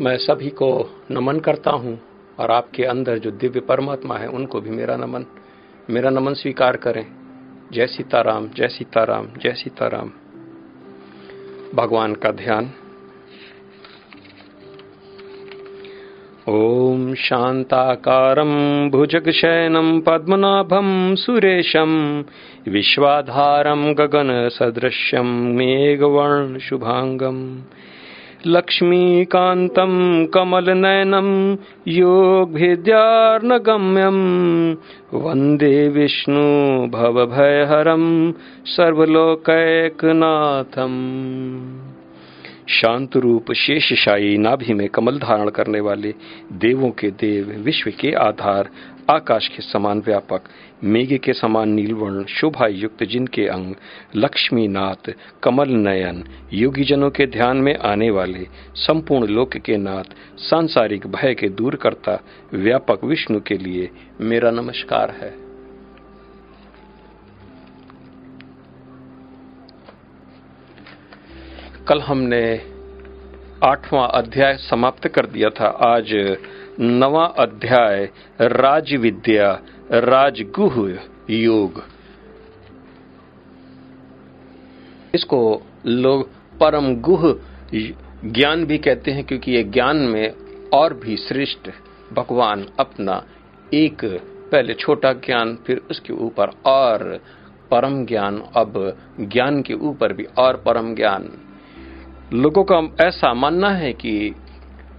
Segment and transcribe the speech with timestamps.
[0.00, 2.00] मैं सभी को नमन करता हूँ
[2.38, 5.26] और आपके अंदर जो दिव्य परमात्मा है, उनको भी मेरा नमन
[5.90, 7.06] मेरा नमन स्वीकार करें।
[7.72, 10.10] जय सीताराम जय सीताराम जय सीताराम।
[11.74, 12.70] भगवान का ध्यान।
[16.48, 22.24] ओम शांताकारम भुजग ॐ शान्ताकारं भुजगशयनं पद्मनाभं सुरेशं
[22.68, 27.62] विश्वाधारं गगनसदृश्यं मेघवर्णशुभाङ्गम्।
[28.46, 31.56] लक्ष्मीकान्तं कमलनयनं
[31.88, 32.88] योगभिद्यार्नगम्यं
[35.14, 36.42] वंदे विष्णु
[36.86, 38.32] भवभयहरं
[38.64, 39.50] सर्वलोकैकनाथम्।
[42.70, 46.14] शांत रूप शेषशाही नाभि में कमल धारण करने वाले
[46.52, 48.70] देवों के देव विश्व के आधार,
[49.10, 50.40] आकाश के समान व्यापक,
[50.84, 53.74] मेघ के समान नीलवर्ण शोभा युक्त जिनके अंग
[54.16, 60.38] लक्ष्मी नाथ कमल नयन योगी जनों के ध्यान में आने वाले, संपूर्ण लोक के नाथ,
[60.38, 62.20] सांसारिक भय के दूर करता
[62.54, 65.49] व्यापक विष्णु के लिए मेरा नमस्कार है।
[71.90, 72.40] कल हमने
[73.64, 76.10] आठवां अध्याय समाप्त कर दिया था। आज
[76.80, 78.04] नवा अध्याय
[78.40, 79.48] राज विद्या
[79.92, 80.76] राजगुह
[81.30, 81.82] योग।
[85.14, 85.40] इसको
[85.86, 86.28] लोग
[86.60, 87.26] परम गुह
[87.74, 90.32] ज्ञान भी कहते हैं, क्योंकि ये ज्ञान में
[90.74, 91.70] और भी श्रेष्ठ
[92.12, 93.22] भगवान अपना
[93.74, 94.04] एक
[94.52, 97.20] पहले छोटा ज्ञान, फिर उसके ऊपर और
[97.70, 101.30] परम ज्ञान, अब ज्ञान के ऊपर भी और परम ज्ञान।
[102.32, 104.34] लोगों का ऐसा मानना है कि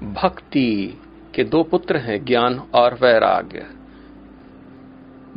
[0.04, 1.02] भक्ति
[1.36, 3.66] के दो पुत्र हैं, ज्ञान और वैराग्य।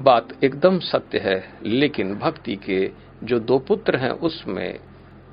[0.00, 2.90] बात एकदम सत्य है, लेकिन भक्ति के
[3.24, 4.78] जो दो पुत्र हैं, उसमें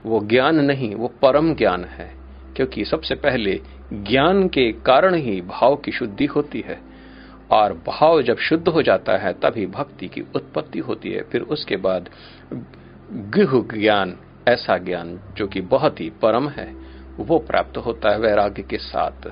[0.06, 2.16] वो ज्ञान नहीं, वो परम ज्ञान है,
[2.56, 3.62] क्योंकि सबसे पहले
[3.94, 6.82] ज्ञान के कारण ही भाव की शुद्धि होती है,
[7.52, 11.78] और भाव जब शुद्ध हो जाता है, तभी भक्ति की उत्पत्ति होती है। फिर उसके
[11.78, 12.10] बाद
[13.12, 16.72] गृह ज्ञान ऐसा ज्ञान जो कि बहुत ही परम है,
[17.18, 19.28] वो प्राप्त होता है वैराग्य के साथ।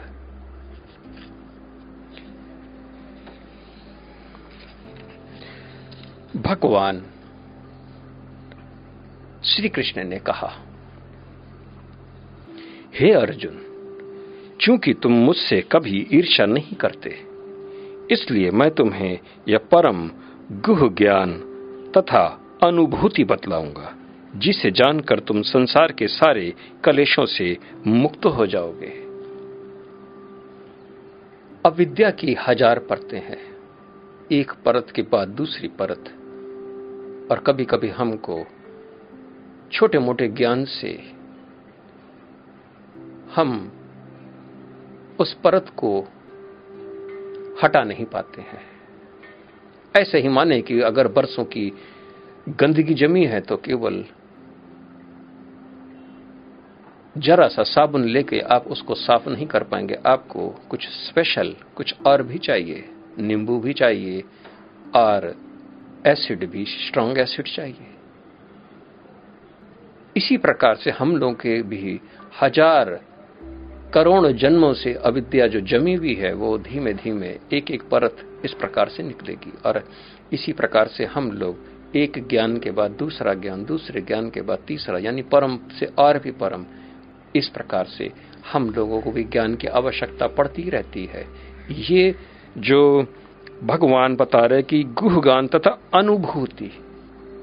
[6.38, 7.02] भगवान
[9.44, 10.52] श्री कृष्ण ने कहा,
[12.96, 13.58] हे अर्जुन
[14.62, 17.10] क्योंकि तुम मुझसे कभी ईर्ष्या नहीं करते,
[18.12, 20.10] इसलिए मैं तुम्हें यह परम
[20.62, 21.34] गुह ज्ञान
[21.98, 22.26] तथा
[22.64, 23.96] अनुभूति बतलाऊँगा।
[24.36, 26.54] जिसे जानकर तुम संसार के सारे
[26.84, 27.58] कलेशों से
[27.88, 28.92] मुक्त हो जाओगे।
[31.66, 33.56] अविद्या की हज़ार परतें हैं।
[34.32, 36.10] एक परत के बाद दूसरी परत।
[37.32, 38.46] और कभी कभी हमको
[39.72, 41.12] छोटे मोटे ज्ञान से
[43.36, 43.72] हम
[45.20, 46.08] उस परत को
[47.64, 48.62] हटा नहीं पाते हैं।
[49.96, 51.72] ऐसे ही माने कि अगर बरसों की
[52.50, 54.06] गंदगी जमी है तो केवल
[57.20, 62.24] जरा सा साबुन लेके आप उसको साफ़ नहीं कर पाएँगे। आपको कुछ स्पेशल कुछ और
[62.24, 62.84] भी चाहिए।
[63.20, 64.24] नींबू भी चाहिए
[64.96, 65.36] और
[66.08, 67.88] एसिड भी स्ट्रांग एसिड चाहिए।
[70.18, 72.00] इसी प्रकार से हम लोगों के भी
[72.42, 73.00] हज़ार
[73.94, 78.54] करोड़ जन्मों से अविद्या जो जमी हुई है, वो धीमे धीमे एक एक परत इस
[78.54, 79.84] प्रकार से निकलेगी। और
[80.34, 84.60] इसी प्रकार से हम लोग एक ज्ञान के बाद दूसरा ज्ञान, दूसरे ज्ञान के बाद
[84.68, 86.66] तीसरा, यानी परम से और भी परम
[87.36, 88.12] इस प्रकार से
[88.54, 91.26] हम लोगों को विज्ञान की आवश्यकता पड़ती रहती है।
[91.70, 92.16] ये
[92.58, 93.08] जो
[93.64, 96.72] भगवान बता रहे कि गुहगान तथा अनुभूति,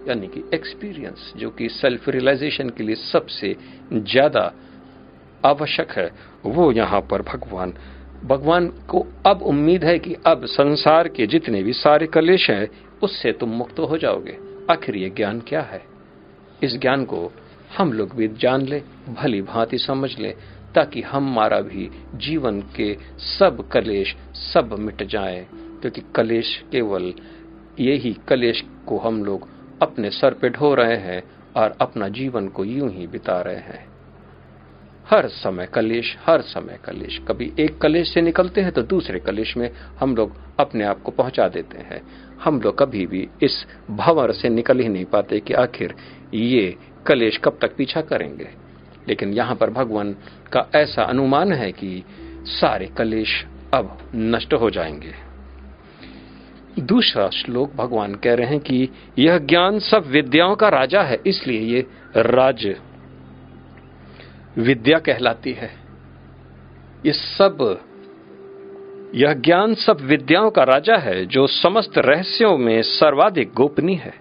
[0.09, 3.57] यानी कि एक्सपीरियंस जो कि सेल्फ रियलाइजेशन के लिए सबसे
[3.93, 4.53] ज़्यादा
[5.45, 6.11] आवश्यक है,
[6.47, 7.75] वो यहाँ पर भगवान
[8.25, 12.69] भगवान को अब उम्मीद है कि अब संसार के जितने भी सारे कलेश हैं,
[13.03, 14.39] उससे तुम मुक्त हो जाओगे।
[14.71, 15.83] आखिर ये ज्ञान क्या है?
[16.63, 17.33] इस ज्ञान को
[17.79, 20.35] हम लोग भी जान ले, भली भांति समझ ले,
[20.75, 27.15] ताकि हमारा भी जीवन के सब कलेश सब मिट जाए। क्योंकि कलेश केवल
[27.81, 29.49] यही कलेश को हम लोग
[29.83, 31.23] अपने सर पे ढो रहे हैं
[31.57, 33.97] और अपना जीवन को यूँ ही बिता रहे हैं।
[35.11, 39.57] हर समय कलेश, हर समय कलेश। कभी एक कलेश से निकलते हैं तो दूसरे कलेश
[39.57, 39.71] में
[40.01, 42.03] हम लोग अपने आप को पहुँचा देते हैं।
[42.45, 45.95] हम लोग कभी भी इस भंवर से निकल ही नहीं पाते कि आखिर
[46.35, 46.77] ये
[47.07, 48.49] कलेश कब तक पीछा करेंगे?
[49.09, 50.13] लेकिन यहाँ पर भगवान
[50.53, 52.05] का ऐसा अनुमान है कि
[52.45, 55.27] सारे कलेश अब नष्ट हो जाएँगे।
[56.79, 58.89] दूसरा श्लोक भगवान कह रहे हैं कि
[59.19, 61.87] यह ज्ञान सब विद्याओं का राजा है, इसलिए ये
[62.17, 62.77] राज
[64.59, 65.71] विद्या कहलाती है।
[67.07, 67.81] ये सब,
[69.15, 74.15] यह ज्ञान सब विद्याओं का राजा है, जो समस्त रहस्यों में सर्वाधिक गोपनीय है।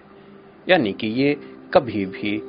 [0.68, 2.42] यानी कि ये कभी भी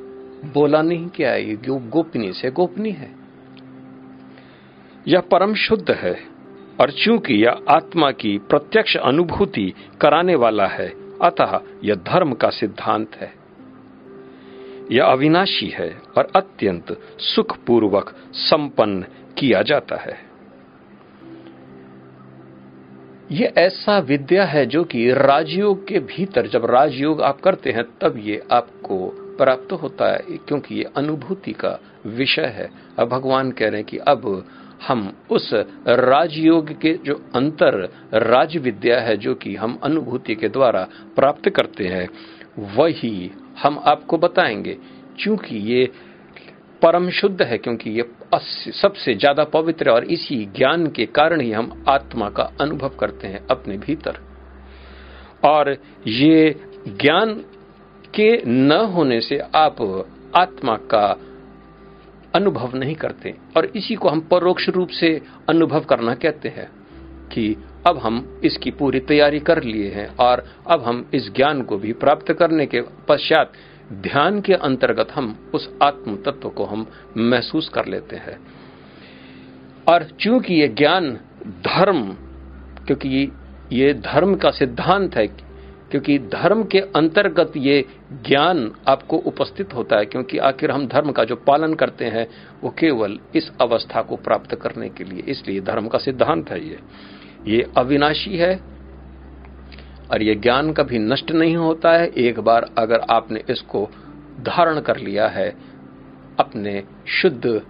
[0.54, 3.16] बोला नहीं क्या ये गोपनीय से गोपनीय है।
[5.08, 6.20] यह परम शुद्ध है
[6.82, 13.16] और चूँकि यह आत्मा की प्रत्यक्ष अनुभूति कराने वाला है, अतः यह धर्म का सिद्धांत
[13.16, 13.34] है।
[14.92, 19.06] यह अविनाशी है और अत्यंत सुखपूर्वक संपन्न
[19.38, 20.27] किया जाता है।
[23.32, 28.18] ये ऐसा विद्या है जो कि राजयोग के भीतर, जब राजयोग आप करते हैं, तब
[28.18, 29.08] ये आपको
[29.38, 32.70] प्राप्त होता है, क्योंकि ये अनुभूति का विषय है।
[33.00, 34.46] अब भगवान कह रहे हैं कि अब
[34.88, 35.54] हम उस
[35.88, 41.88] राजयोग के जो अंतर राज विद्या है, जो कि हम अनुभूति के द्वारा प्राप्त करते
[41.88, 42.10] हैं,
[42.60, 43.32] वही
[43.64, 44.78] हम आपको बताएँगे।
[45.20, 45.92] क्योंकि ये
[46.82, 48.02] परम शुद्ध है, क्योंकि ये
[48.32, 53.46] सबसे ज़्यादा पवित्र और इसी ज्ञान के कारण ही हम आत्मा का अनुभव करते हैं
[53.48, 54.20] अपने भीतर।
[55.46, 55.70] और
[56.08, 56.56] ये
[56.88, 57.34] ज्ञान
[58.14, 59.82] के न होने से आप
[60.36, 61.06] आत्मा का
[62.36, 65.10] अनुभव नहीं करते। और इसी को हम परोक्ष रूप से
[65.50, 66.70] अनुभव करना कहते हैं
[67.30, 67.56] कि
[67.88, 71.94] अब हम इसकी पूरी तैयारी कर लिए हैं और अब हम इस ज्ञान को भी
[71.94, 73.54] प्राप्त करने के पश्चात
[73.94, 76.88] ध्यान के अंतर्गत हम उस आत्म तत्व को हम
[77.18, 78.40] महसूस कर लेते हैं।
[79.90, 82.14] और चूँकि ये ज्ञान धर्म,
[82.86, 83.32] क्योंकि
[83.72, 85.28] ये धर्म का सिद्धांत है,
[85.92, 91.24] क्योंकि धर्म के अंतर्गत ये ज्ञान आपको उपस्थित होता है, क्योंकि आखिर हम धर्म का
[91.24, 92.28] जो पालन करते हैं,
[92.64, 96.80] वो केवल इस अवस्था को प्राप्त करने के लिए, इसलिए धर्म का सिद्धांत है ये।
[97.48, 98.77] ये अविनाशी है
[100.12, 103.84] और ये ज्ञान कभी नष्ट नहीं होता है। एक बार अगर आपने इसको
[104.42, 105.50] धारण कर लिया है,
[106.40, 107.62] अपने शुद्ध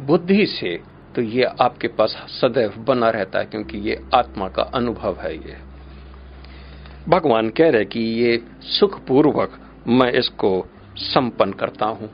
[0.00, 0.76] बुद्धि से
[1.14, 5.56] तो ये आपके पास सदैव बना रहता है, क्योंकि ये आत्मा का अनुभव है ये।
[7.08, 8.38] भगवान कह रहे कि ये
[8.70, 9.58] सुखपूर्वक
[9.88, 10.50] मैं इसको
[10.96, 12.10] संपन्न करता हूँ।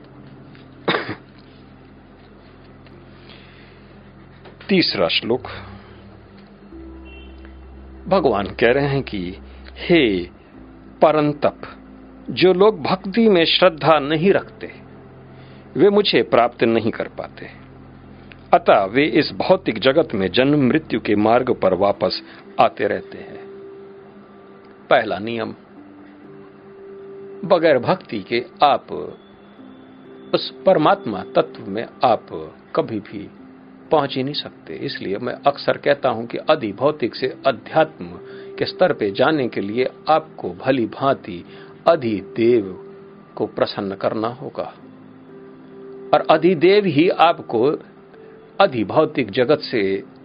[4.69, 5.49] तीसरा श्लोक।
[8.09, 9.37] भगवान कह रहे हैं कि,
[9.77, 10.25] हे
[11.03, 11.61] परंतप,
[12.31, 14.73] जो लोग भक्ति में श्रद्धा नहीं रखते,
[15.77, 17.47] वे मुझे प्राप्त नहीं कर पाते।
[18.55, 22.23] अतः वे इस भौतिक जगत में जन्म मृत्यु के मार्ग पर वापस
[22.61, 23.47] आते रहते हैं।
[24.91, 25.55] पहला नियम,
[27.45, 28.93] बगैर भक्ति के आप,
[30.35, 33.31] उस परमात्मा तत्व में आप कभी भी
[33.93, 38.07] पहुँच ही नहीं सकते। इसलिए मैं अक्सर कहता हूँ कि अधि भौतिक से अध्यात्म
[38.59, 41.45] के स्तर पे जाने के लिए आपको भली भांति
[41.89, 42.73] अधिदेव
[43.37, 44.73] को प्रसन्न करना होगा।
[46.15, 47.65] और अधिदेव ही आपको
[48.61, 49.83] अधिभौतिक जगत से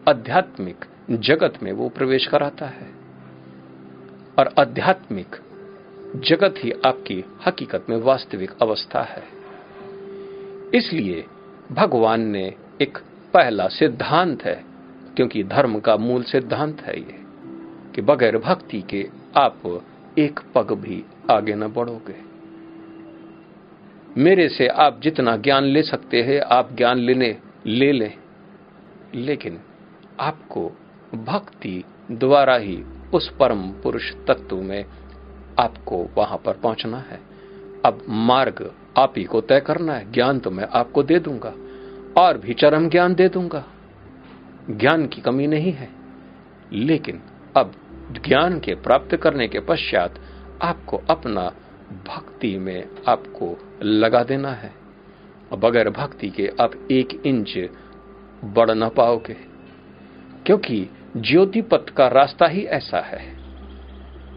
[0.10, 2.90] आध्यात्मिक जगत में वो प्रवेश कराता है।
[4.40, 5.36] और आध्यात्मिक
[6.16, 9.24] जगत ही आपकी हकीकत में वास्तविक अवस्था है।
[10.75, 11.25] इसलिए
[11.72, 12.98] भगवान ने एक
[13.38, 14.63] पहला सिद्धांत है,
[15.16, 17.16] क्योंकि धर्म का मूल सिद्धांत है ये,
[17.95, 19.84] कि बगैर भक्ति के आप
[20.19, 22.16] एक पग भी आगे न बढ़ोगे।
[24.22, 28.14] मेरे से आप जितना ज्ञान ले सकते हैं, आप ज्ञान लेने, ले लें।
[29.16, 29.59] लेकिन
[30.19, 30.71] आपको
[31.16, 32.83] भक्ति द्वारा ही
[33.14, 34.85] उस परम पुरुष तत्व में
[35.59, 37.19] आपको वहाँ पर पहुँचना है।
[37.85, 41.54] अब मार्ग आप ही को तय करना है, ज्ञान तो मैं आपको दे दूँगा।
[42.18, 43.64] और भी चरम ज्ञान दे दूँगा।
[44.69, 45.90] ज्ञान की कमी नहीं है,
[46.74, 47.21] लेकिन
[47.57, 47.74] अब
[48.28, 50.19] ज्ञान के प्राप्त करने के पश्चात
[50.62, 51.52] आपको अपना
[52.07, 54.71] भक्ति में आपको लगा देना है।
[55.54, 57.57] बगैर भक्ति के आप एक इंच
[58.44, 59.36] बढ़ ना पाओगे,
[60.45, 63.21] क्योंकि ज्योति पथ का रास्ता ही ऐसा है।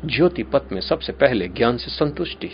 [0.06, 2.50] ज्योति पथ में सबसे पहले ज्ञान से संतुष्टि।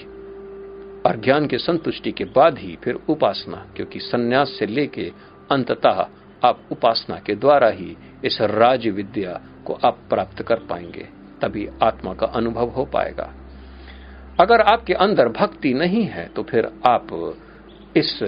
[1.06, 5.10] और ज्ञान के संतुष्टि के बाद ही फिर उपासना, क्योंकि सन्यास से लेके
[5.50, 6.06] अंततः
[6.44, 11.08] आप उपासना के द्वारा ही इस राज विद्या को आप प्राप्त कर पाएँगे,
[11.42, 13.32] तभी आत्मा का अनुभव हो पाएगा।
[14.40, 17.08] अगर आपके अंदर भक्ति नहीं है तो फिर आप
[17.96, 18.18] इस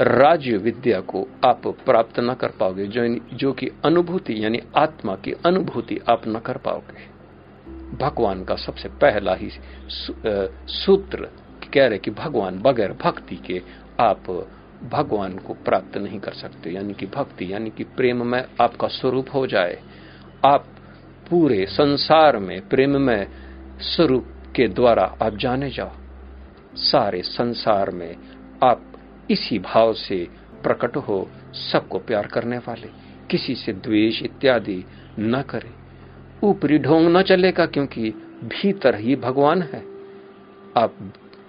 [0.00, 5.32] राज्य विद्या को आप प्राप्त न कर पाओगे, जो जो कि अनुभूति, यानी आत्मा की
[5.46, 7.10] अनुभूति आप न कर पाओगे।
[7.96, 9.50] भगवान का सबसे पहला ही
[10.74, 11.28] सूत्र
[11.74, 13.62] कह रहे कि भगवान बगैर भक्ति के
[14.00, 14.48] आप
[14.92, 19.26] भगवान को प्राप्त नहीं कर सकते। यानी कि भक्ति, यानी कि प्रेम में आपका स्वरूप
[19.34, 19.82] हो जाए।
[20.44, 20.66] आप
[21.30, 23.26] पूरे संसार में प्रेम में
[23.80, 24.26] स्वरूप
[24.56, 25.90] के द्वारा आप जाने जाओ।
[26.74, 28.16] सारे संसार में
[28.64, 28.92] आप
[29.30, 30.28] इसी भाव से
[30.62, 31.30] प्रकट हो,
[31.72, 32.88] सबको प्यार करने वाले।
[33.30, 34.84] किसी से द्वेष इत्यादि
[35.18, 35.70] न करे।
[36.46, 38.10] ऊपरी ढोंग न चलेगा क्योंकि
[38.44, 39.84] भीतर ही भगवान है।
[40.76, 40.94] आप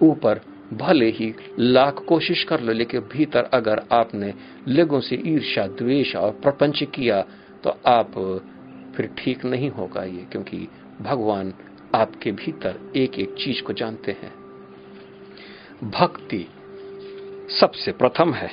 [0.00, 0.40] ऊपर
[0.72, 4.32] भले ही लाख कोशिश कर लो, लेकिन भीतर अगर आपने
[4.68, 7.20] लोगों से ईर्षा द्वेष और प्रपंच किया
[7.64, 8.12] तो आप
[8.96, 10.66] फिर ठीक नहीं होगा ये, क्योंकि
[11.00, 11.52] भगवान
[11.94, 14.32] आपके भीतर एक एक चीज़ को जानते हैं।
[15.90, 16.46] भक्ति
[17.52, 18.50] सबसे प्रथम है,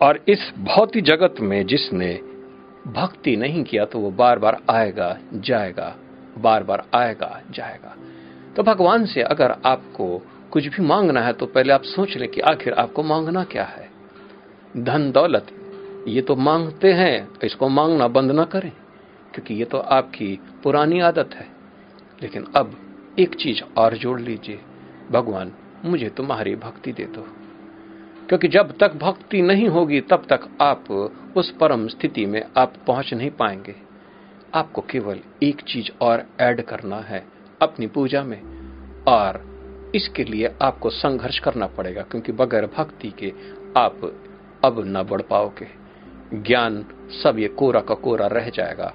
[0.00, 2.12] और इस भौतिक जगत में जिसने
[2.92, 5.94] भक्ति नहीं किया तो वो बार बार आएगा, जाएगा
[6.38, 7.94] बार बार आएगा, जाएगा।
[8.56, 10.22] तो भगवान से अगर आपको
[10.56, 13.90] कुछ भी मांगना है तो पहले आप सोच लें कि आखिर आपको मांगना क्या है।
[14.76, 15.46] धन दौलत,
[16.08, 18.72] ये तो मांगते हैं, इसको मांगना बंद ना करें,
[19.34, 21.48] क्योंकि ये तो आपकी पुरानी आदत है।
[22.22, 22.76] लेकिन अब
[23.18, 24.60] एक चीज़ और जोड़ लीजिए,
[25.10, 25.52] भगवान,
[25.84, 27.26] मुझे तुम्हारी भक्ति दे दो।
[28.28, 30.90] क्योंकि जब तक भक्ति नहीं होगी, तब तक आप
[31.36, 33.74] उस परम स्थिति में आप पहुँच नहीं पाएँगे।
[34.54, 37.26] आपको केवल एक चीज़ और ऐड करना है,
[37.62, 38.42] अपनी पूजा में।
[39.08, 39.55] और
[39.94, 43.32] इसके लिए आपको संघर्ष करना पड़ेगा, क्योंकि बगैर भक्ति के
[43.76, 44.00] आप
[44.64, 45.68] अब न बढ़ पाओगे।
[46.34, 46.84] ज्ञान
[47.22, 48.94] सब ये कोरा का कोरा रह जाएगा।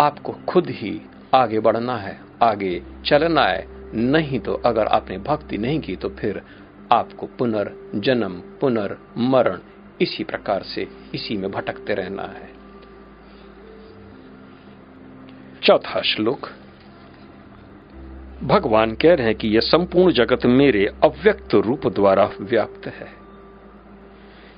[0.00, 1.00] आपको खुद ही
[1.34, 6.42] आगे बढ़ना है, आगे चलना है। नहीं तो अगर आपने भक्ति नहीं की तो फिर
[6.92, 9.58] आपको पुनर्जन्म, पुनर्मरण
[10.00, 12.50] इसी प्रकार से इसी में भटकते रहना है।
[15.62, 16.48] चौथा श्लोक।
[18.42, 23.08] भगवान कह रहे हैं कि यह संपूर्ण जगत मेरे अव्यक्त रूप द्वारा व्याप्त है।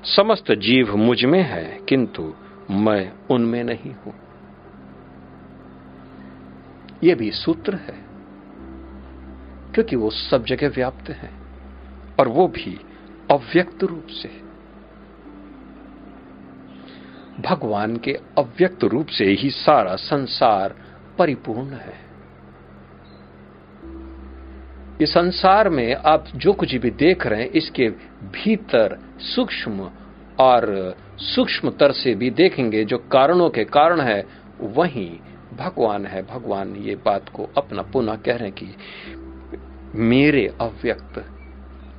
[0.05, 2.35] समस्त जीव मुझमें है, किंतु
[2.71, 4.15] मैं उनमें नहीं हूँ।
[7.05, 8.05] यह भी सूत्र है,
[9.75, 11.31] क्योंकि वो सब जगह व्याप्त है,
[12.21, 12.81] और वो भी
[13.31, 14.51] अव्यक्त रूप से।
[17.43, 20.77] भगवान के अव्यक्त रूप से ही सारा संसार
[21.19, 22.10] परिपूर्ण है।
[25.01, 27.89] इस संसार में आप जो कुछ भी देख रहे हैं, इसके
[28.23, 29.91] भीतर सूक्ष्म
[30.41, 34.27] और सूक्ष्मतर से भी देखेंगे, जो कारणों के कारण है,
[34.61, 35.21] वही
[35.57, 38.75] भगवान है। भगवान ये बात को अपना पुनः कह रहे हैं कि
[39.95, 41.25] मेरे अव्यक्त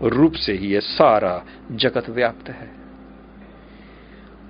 [0.02, 2.72] रूप से ही ये सारा जगत व्याप्त है।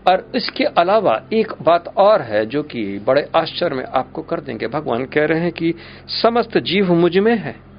[0.07, 4.67] और इसके अलावा एक बात और है, जो कि बड़े आश्चर्य में आपको कर देंगे।
[4.67, 5.73] भगवान कह रहे हैं कि
[6.07, 7.70] समस्त जीव मुझमें है।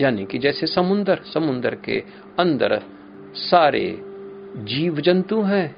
[0.00, 2.04] यानी कि जैसे समुन्दर समुन्दर के
[2.38, 2.82] अंदर
[3.34, 4.02] सारे
[4.56, 5.76] जीव जंतु हैं।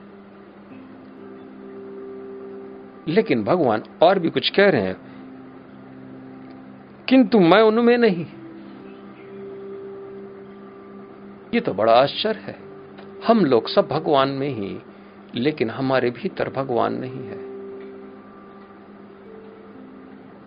[3.09, 4.97] लेकिन भगवान और भी कुछ कह रहे हैं,
[7.09, 8.27] किंतु मैं उनमें नहीं।
[11.55, 12.59] ये तो बड़ा आश्चर्य है।
[13.27, 14.79] हम लोग सब भगवान में ही,
[15.35, 17.49] लेकिन हमारे भीतर भगवान नहीं है।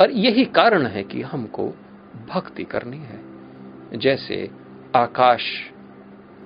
[0.01, 1.73] और यही कारण है कि हमको
[2.29, 3.30] भक्ति करनी है।
[3.95, 4.51] जैसे
[4.95, 5.41] आकाश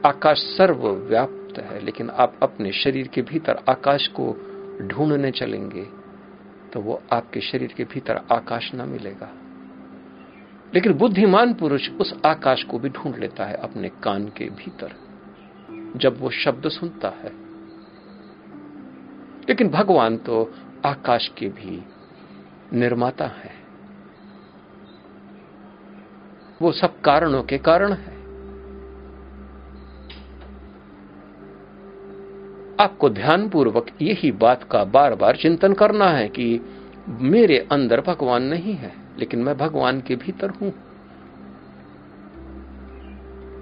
[0.06, 4.36] आकाश सर्वव्याप्त है, लेकिन आप अपने शरीर के भीतर आकाश को
[4.88, 5.84] ढूँढने चलेंगे
[6.74, 9.30] तो वो आपके शरीर के भीतर आकाश ना मिलेगा।
[10.74, 14.94] लेकिन बुद्धिमान पुरुष उस आकाश को भी ढूंढ लेता है अपने कान के भीतर,
[15.96, 17.32] जब वो शब्द सुनता है।
[19.50, 20.54] लेकिन भगवान तो
[20.86, 21.84] आकाश के भी
[22.74, 23.65] निर्माता है।
[26.62, 28.16] वो सब कारणों के कारण है।
[32.80, 36.62] आपको ध्यानपूर्वक यही बात का बार बार चिंतन करना है कि
[37.10, 40.74] मेरे अंदर भगवान नहीं है, लेकिन मैं भगवान के भीतर हूँ।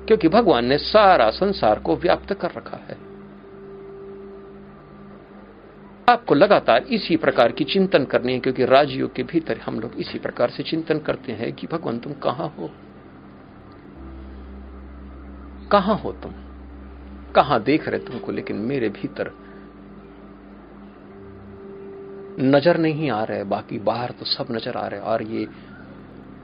[0.05, 3.12] क्योंकि भगवान ने सारा संसार को व्याप्त कर रखा है।
[6.09, 10.19] आपको लगातार इसी प्रकार की चिंतन करनी है, क्योंकि राजयोग के भीतर हम लोग इसी
[10.19, 12.69] प्रकार से चिंतन करते हैं कि भगवान तुम कहाँ हो?
[15.71, 16.33] कहाँ हो तुम?
[17.35, 19.31] कहाँ देख रहे तुमको, लेकिन मेरे भीतर
[22.39, 25.47] नज़र नहीं आ रहे, बाकी बाहर तो सब नज़र आ रहे, और ये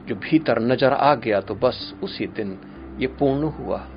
[0.07, 2.57] जो भीतर नज़र आ गया तो बस उसी दिन
[2.99, 3.87] ये पूर्ण हुआ।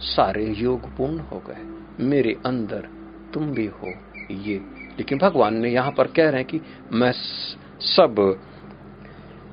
[0.00, 1.62] सारे योग पूर्ण हो गए।
[2.04, 2.88] मेरे अंदर
[3.34, 3.92] तुम भी हो।
[4.30, 4.54] ये।
[4.98, 6.60] लेकिन भगवान ने यहाँ पर कह रहे हैं कि
[6.92, 7.12] मैं
[7.80, 8.40] सब,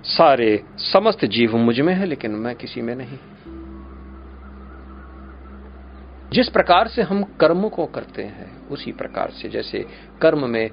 [0.04, 3.18] सारे समस्त जीव मुझमें है, लेकिन मैं किसी में नहीं।
[6.34, 9.86] जिस प्रकार से हम कर्म को करते हैं, उसी प्रकार से जैसे
[10.22, 10.70] कर्म में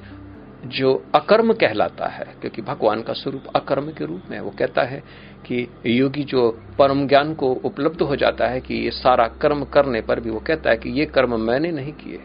[0.67, 4.83] जो अकर्म कहलाता है, क्योंकि भगवान का स्वरूप अकर्म के रूप में है, वो कहता
[4.83, 5.03] है
[5.47, 10.01] कि योगी जो परम ज्ञान को उपलब्ध हो जाता है कि ये सारा कर्म करने
[10.01, 12.21] पर भी, वो कहता है कि ये कर्म मैंने नहीं किए।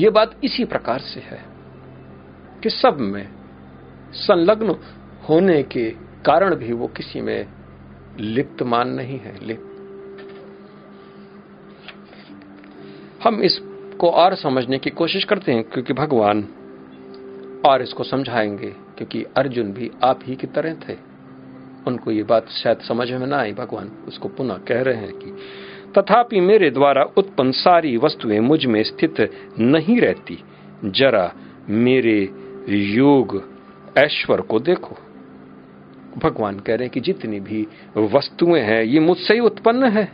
[0.00, 1.44] ये बात इसी प्रकार से है
[2.62, 3.28] कि सब में
[4.12, 4.76] संलग्न
[5.28, 5.90] होने के
[6.24, 7.46] कारण भी वो किसी में
[8.18, 9.66] लिप्त मान नहीं है, लिप्त।
[13.24, 16.48] हम इसको और समझने की कोशिश करते हैं, क्योंकि भगवान
[17.66, 20.96] और इसको समझाएँगे, क्योंकि अर्जुन भी आप ही की तरह थे।
[21.86, 25.36] उनको ये बात शायद समझ में ना आई, भगवान उसको पुनः कह रहे हैं कि
[25.98, 30.44] तथापि मेरे द्वारा उत्पन्न सारी वस्तुएँ मुझमें स्थित नहीं रहती।
[30.84, 31.32] जरा
[31.68, 32.30] मेरे
[32.68, 33.50] योग
[33.98, 34.96] ऐश्वर को देखो।
[36.18, 37.66] भगवान कह रहे हैं कि जितनी भी
[37.96, 40.12] वस्तुएँ हैं, ये मुझसे ही उत्पन्न है।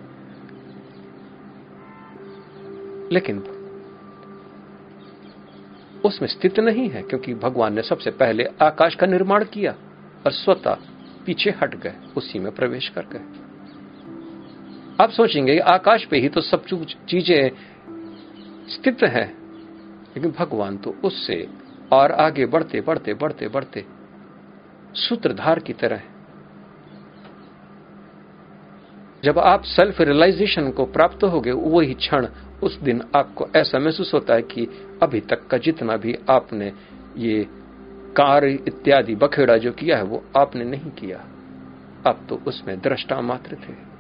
[3.13, 3.39] लेकिन
[6.05, 9.73] उसमें स्थित नहीं है, क्योंकि भगवान ने सबसे पहले आकाश का निर्माण किया
[10.27, 10.77] और स्वतः
[11.27, 13.46] पीछे हट गए, उसी में प्रवेश कर गए।
[15.01, 16.65] आप सोचेंगे आकाश पे ही तो सब
[17.09, 17.51] चीज़ें
[18.69, 19.25] स्थित है।
[20.17, 21.47] लेकिन भगवान तो उससे
[21.93, 23.85] और आगे बढ़ते बढ़ते बढ़ते बढ़ते
[24.95, 26.03] सूत्रधार की तरह
[29.25, 32.27] जब आप सेल्फ रियलाइजेशन को प्राप्त हो गए वही क्षण
[32.63, 34.67] उस दिन आपको ऐसा महसूस होता है कि
[35.03, 36.73] अभी तक का जितना भी आपने
[37.17, 37.47] ये
[38.17, 41.19] कार्य इत्यादि बखेड़ा जो किया है, वो आपने नहीं किया।
[42.07, 43.96] अब तो उसमें दृष्टा मात्र थे।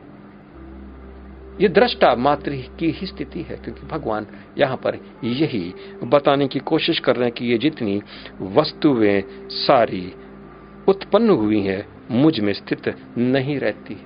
[1.61, 4.27] ये दृष्टा मात्र की ही स्थिति है, क्योंकि भगवान
[4.59, 8.01] यहाँ पर यही बताने की कोशिश कर रहे हैं कि ये जितनी
[8.41, 10.13] वस्तुएँ सारी
[10.89, 13.97] उत्पन्न हुई हैं, मुझमें स्थित नहीं रहती।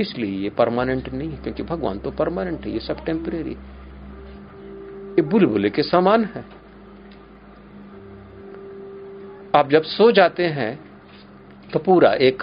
[0.00, 3.56] इसलिए ये परमानेंट नहीं है, क्योंकि भगवान तो परमानेंट है, ये सब टेम्परेरी
[5.12, 6.44] ये बुलबुले के समान है।
[9.56, 10.78] आप जब सो जाते हैं
[11.72, 12.42] तो पूरा एक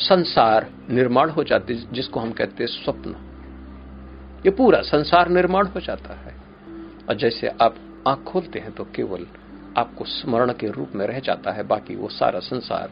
[0.00, 3.14] संसार निर्माण हो जाते जिसको हम कहते हैं स्वप्न।
[4.44, 6.34] ये पूरा संसार निर्माण हो जाता है।
[7.08, 7.76] और जैसे आप
[8.08, 9.26] आँख खोलते हैं तो केवल
[9.76, 12.90] आपको स्मरण के रूप में रह जाता है, बाकी वो सारा संसार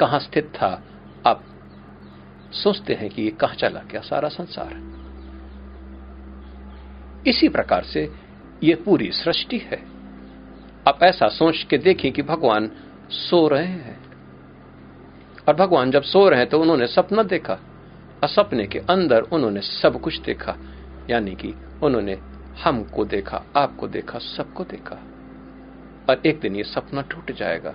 [0.00, 0.82] कहाँ स्थित था,
[1.26, 1.44] आप
[2.52, 4.92] सोचते हैं कि ये कहाँ चला गया, सारा संसार।
[7.26, 8.12] इसी प्रकार से
[8.62, 9.82] ये पूरी सृष्टि है।
[10.88, 12.70] आप ऐसा सोच के देखें कि भगवान
[13.10, 14.00] सो रहे हैं।
[15.48, 17.54] और भगवान जब सो रहे हैं तो उन्होंने सपना देखा,
[18.22, 20.56] और सपने के अंदर उन्होंने सब कुछ देखा।
[21.10, 22.18] यानी कि उन्होंने
[22.64, 24.96] हमको देखा, आपको देखा, सबको देखा।
[26.10, 27.74] और एक दिन ये सपना टूट जाएगा।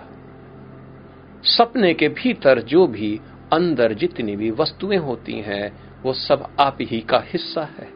[1.42, 3.20] सपने के भीतर जो भी
[3.52, 7.88] अंदर जितनी भी वस्तुएँ होती हैं, वो सब आप ही का हिस्सा है।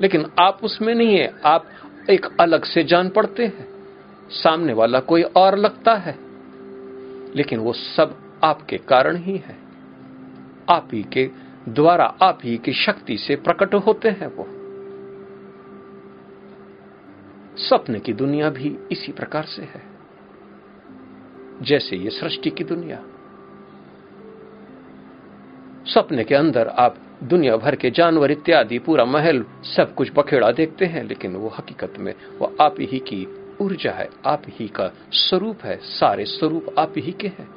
[0.00, 1.66] लेकिन आप उसमें नहीं है, आप
[2.10, 3.68] एक अलग से जान पड़ते हैं।
[4.30, 6.18] सामने वाला कोई और लगता है।
[7.36, 9.58] लेकिन वो सब आपके कारण ही है।
[10.68, 11.30] आप ही के
[11.68, 14.46] द्वारा आप ही की शक्ति से प्रकट होते हैं वो।
[17.56, 19.82] सपने की दुनिया भी इसी प्रकार से है।
[21.62, 22.98] जैसे ये सृष्टि की दुनिया।
[25.86, 29.44] सपने के अंदर आप दुनिया भर के जानवर, इत्यादि, पूरा महल,
[29.76, 33.28] सब कुछ बखेड़ा देखते हैं, लेकिन वो हकीकत में वो आप ही की
[33.60, 37.48] ऊर्जा है, आप ही का स्वरूप है, सारे स्वरूप आप ही के हैं।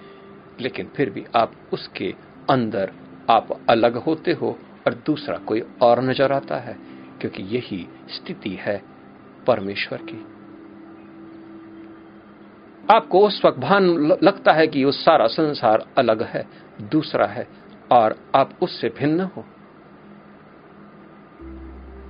[0.61, 2.15] लेकिन फिर भी आप उसके
[2.49, 2.91] अंदर
[3.29, 6.77] आप अलग होते हो और दूसरा कोई और नज़र आता है,
[7.21, 8.81] क्योंकि यही स्थिति है
[9.47, 10.25] परमेश्वर की।
[12.87, 13.85] आपको उस वक्त भान
[14.23, 16.45] लगता है कि वो सारा संसार अलग है,
[16.91, 17.47] दूसरा है,
[17.91, 19.45] और आप उससे भिन्न हो,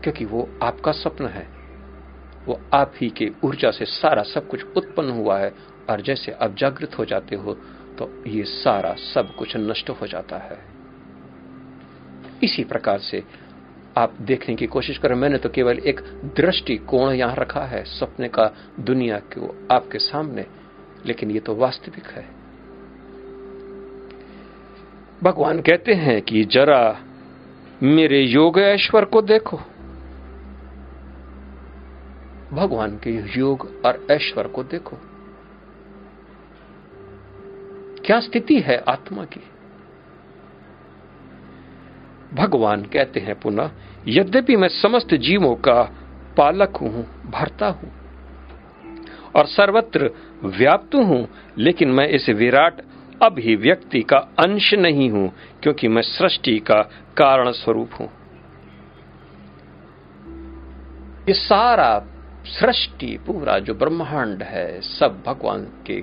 [0.04, 1.48] क्योंकि वो आपका स्वप्न है।
[2.48, 5.54] वो आप ही के ऊर्जा से सारा सब कुछ उत्पन्न हुआ है,
[5.90, 7.54] और जैसे आप जागृत हो जाते हो
[7.98, 10.58] तो ये सारा सब कुछ नष्ट हो जाता है।
[12.44, 13.24] इसी प्रकार से
[13.98, 16.00] आप देखने की कोशिश करें। मैंने तो केवल एक
[16.38, 20.46] दृष्टिकोण यहाँ रखा है, सपने का दुनिया को आपके सामने,
[21.06, 22.26] लेकिन ये तो वास्तविक है।
[25.24, 27.02] भगवान कहते हैं कि जरा
[27.84, 29.58] मेरे योग ऐश्वर को देखो।
[32.54, 34.98] भगवान के योग और ऐश्वर को देखो।
[38.06, 39.42] क्या स्थिति है आत्मा की?
[42.34, 43.72] भगवान कहते हैं पुनः,
[44.08, 45.82] यद्यपि मैं समस्त जीवों का
[46.38, 47.92] पालक हूँ, भरता हूँ
[49.36, 50.10] और सर्वत्र
[50.44, 52.82] व्याप्त हूँ, लेकिन मैं इस विराट
[53.24, 55.32] अभिव्यक्ति का अंश नहीं हूँ,
[55.64, 56.82] क्योंकि मैं सृष्टि का
[57.18, 58.08] कारण स्वरूप हूँ।
[61.28, 62.06] ये सारा
[62.46, 66.02] सृष्टि पूरा जो ब्रह्मांड है, सब भगवान के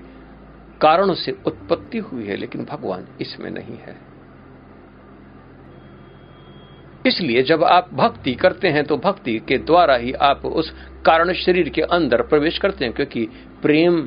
[0.80, 4.15] कारणों से उत्पत्ति हुई है, लेकिन भगवान इसमें नहीं है।
[7.06, 10.70] इसलिए जब आप भक्ति करते हैं तो भक्ति के द्वारा ही आप उस
[11.06, 13.24] कारण शरीर के अंदर प्रवेश करते हैं, क्योंकि
[13.62, 14.00] प्रेम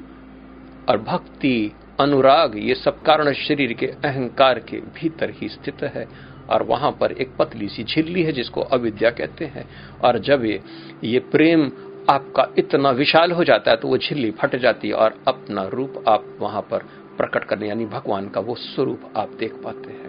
[0.90, 6.08] और भक्ति, अनुराग, ये सब कारण शरीर के अहंकार के भीतर ही स्थित है।
[6.50, 9.66] और वहाँ पर एक पतली सी झिल्ली है, जिसको अविद्या कहते हैं।
[10.04, 10.60] और जब ये
[11.04, 11.72] ये प्रेम
[12.10, 16.04] आपका इतना विशाल हो जाता है तो वो झिल्ली फट जाती है, और अपना रूप
[16.08, 20.09] आप वहाँ पर प्रकट करने, यानी भगवान का वो स्वरूप आप देख पाते हैं।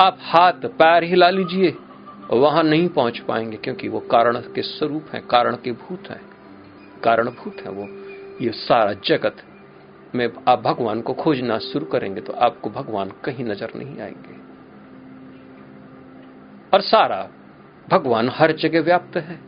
[0.00, 1.70] आप हाथ पैर हिला लीजिए,
[2.32, 6.20] वहाँ नहीं पहुँच पाएँगे, क्योंकि वो कारण के स्वरूप है, कारण के भूत है।
[7.04, 7.86] कारणभूत है वो।
[8.40, 9.42] ये सारा जगत
[10.14, 14.38] में आप भगवान को खोजना शुरू करेंगे तो आपको भगवान कहीं नज़र नहीं आएँगे।
[16.72, 17.28] और सारा
[17.88, 19.38] भगवान हर जगह व्याप्त है,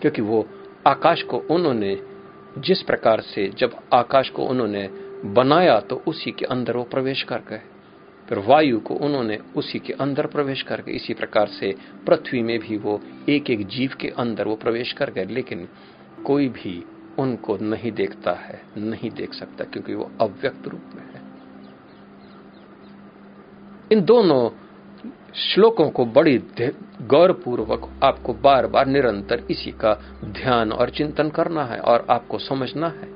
[0.00, 0.46] क्योंकि वो
[0.86, 1.96] आकाश को उन्होंने,
[2.58, 4.88] जिस प्रकार से जब आकाश को उन्होंने
[5.34, 7.60] बनाया तो उसी के अंदर वो प्रवेश कर गए।
[8.30, 11.74] फिर वायु को उन्होंने उसी के अंदर प्रवेश कर गए इसी प्रकार से
[12.06, 15.68] पृथ्वी में भी वो एक एक जीव के अंदर वो प्रवेश कर गए, लेकिन
[16.24, 16.82] कोई भी
[17.18, 21.22] उनको नहीं देखता है, नहीं देख सकता, क्योंकि वो अव्यक्त रूप में है।
[23.92, 24.50] इन दोनों
[25.34, 26.38] श्लोकों को बड़ी
[27.02, 32.88] गौरपूर्वक आपको बार बार निरंतर इसी का ध्यान और चिंतन करना है और आपको समझना
[32.90, 33.08] है,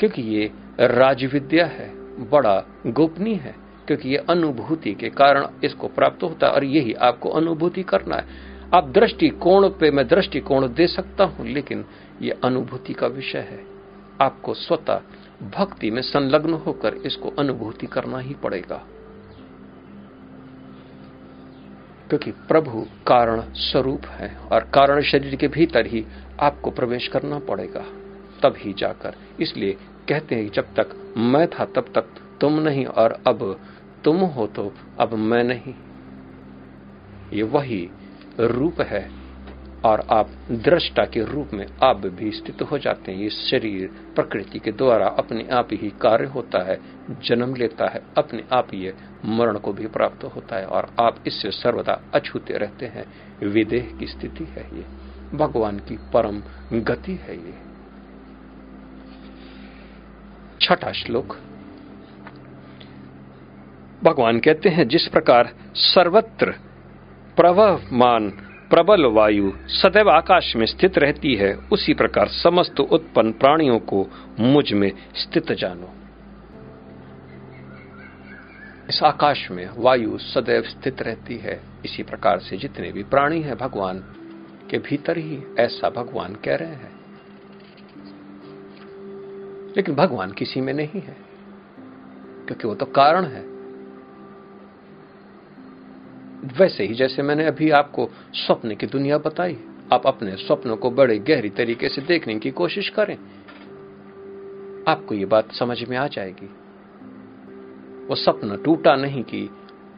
[0.00, 0.50] क्योंकि ये
[0.80, 3.54] राजविद्या है। बड़ा गोपनीय है,
[3.86, 8.26] क्योंकि ये अनुभूति के कारण इसको प्राप्त होता है और यही आपको अनुभूति करना है।
[8.74, 11.84] आप दृष्टिकोण पे, मैं दृष्टिकोण दे सकता हूँ, लेकिन
[12.22, 13.64] ये अनुभूति का विषय है।
[14.20, 15.00] आपको स्वतः
[15.58, 18.82] भक्ति में संलग्न होकर इसको अनुभूति करना ही पड़ेगा।
[22.08, 26.04] क्योंकि प्रभु कारण स्वरूप है और कारण शरीर के भीतर ही
[26.40, 27.84] आपको प्रवेश करना पड़ेगा
[28.44, 29.76] ही जाकर। इसलिए
[30.08, 33.42] कहते हैं जब तक मैं था तब तक तुम नहीं और अब
[34.04, 35.74] तुम हो तो अब मैं नहीं।
[37.32, 37.88] ये वही
[38.40, 39.08] रूप है
[39.84, 40.30] और आप
[40.64, 45.06] दृष्टा के रूप में आप भी स्थित हो जाते हैं। ये शरीर प्रकृति के द्वारा
[45.18, 46.78] अपने आप ही कार्य होता है,
[47.24, 48.94] जन्म लेता है, अपने आप ये
[49.26, 53.06] मरण को भी प्राप्त होता है और आप इससे सर्वदा अछूते रहते हैं।
[53.44, 54.84] विदेह की स्थिति है ये,
[55.34, 56.42] भगवान की परम
[56.82, 57.54] गति है ये।
[60.62, 61.36] छठा श्लोक।
[64.04, 66.50] भगवान कहते हैं, जिस प्रकार सर्वत्र
[67.36, 68.30] प्रवहमान,
[68.70, 74.06] प्रबल वायु सदैव आकाश में स्थित रहती है, उसी प्रकार समस्त उत्पन्न प्राणियों को
[74.40, 75.90] मुझमें स्थित जानो।
[78.88, 83.56] इस आकाश में वायु सदैव स्थित रहती है, इसी प्रकार से जितने भी प्राणी हैं
[83.58, 83.98] भगवान
[84.70, 87.01] के भीतर ही ऐसा भगवान कह रहे हैं।
[89.76, 91.16] लेकिन भगवान किसी में नहीं है,
[92.46, 93.42] क्योंकि वो तो कारण है।
[96.58, 99.58] वैसे ही जैसे मैंने अभी आपको स्वप्न की दुनिया बताई,
[99.92, 103.16] आप अपने स्वप्नों को बड़े गहरी तरीके से देखने की कोशिश करें।
[104.88, 106.50] आपको ये बात समझ में आ जाएगी।
[108.06, 109.48] वो सपना टूटा नहीं कि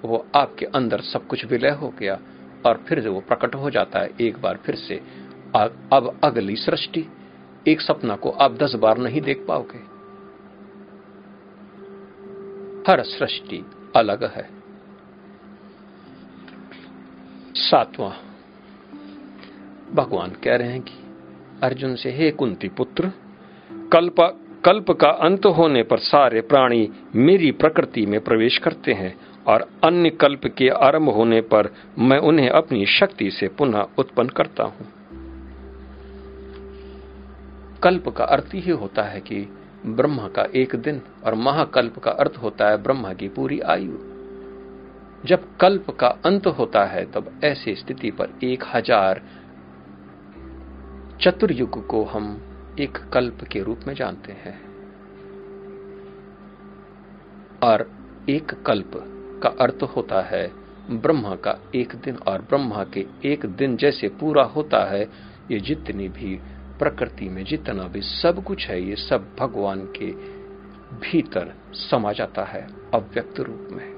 [0.04, 2.18] वो आपके अंदर सब कुछ विलय हो गया
[2.66, 5.00] और फिर वो प्रकट हो जाता है एक बार फिर से।
[5.92, 7.06] अब अगली सृष्टि।
[7.68, 9.94] एक सपना को आप दस बार नहीं देख पाओगे।
[12.90, 14.50] हर सृष्टि अलग है।
[17.54, 18.10] सातवां।
[19.94, 20.92] भगवान कह रहे हैं कि
[21.62, 23.12] अर्जुन से, हे कुंती पुत्र,
[23.72, 29.68] कल्प कल्प का अंत होने पर सारे प्राणी मेरी प्रकृति में प्रवेश करते हैं और
[29.84, 35.03] अन्य कल्प के आरंभ होने पर मैं उन्हें अपनी शक्ति से पुनः उत्पन्न करता हूँ।
[37.84, 39.40] कल्प का अर्थ ही होता है कि
[39.86, 43.96] ब्रह्म का एक दिन और महाकल्प का अर्थ होता है ब्रह्म की पूरी आयु।
[45.24, 49.20] जब कल्प का अंत होता है, तब ऐसी स्थिति पर एक हज़ार
[51.20, 52.26] चतुर्युग को हम
[52.80, 54.58] एक कल्प के रूप में जानते हैं।
[57.62, 57.88] और
[58.28, 58.92] एक कल्प
[59.42, 60.46] का अर्थ होता है
[60.90, 65.08] ब्रह्मा का एक दिन, और ब्रह्मा के एक दिन जैसे पूरा होता है,
[65.50, 66.38] ये जितनी भी
[66.78, 70.06] प्रकृति में जितना भी सब कुछ है, ये सब भगवान के
[70.94, 73.94] भीतर समा जाता है अव्यक्त रूप में।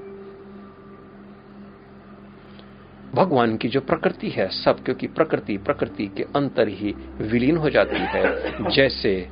[3.14, 7.96] भगवान की जो प्रकृति है, सब, क्योंकि प्रकृति प्रकृति के अंतर ही विलीन हो जाती
[7.96, 8.24] है।
[8.70, 9.28] जैसे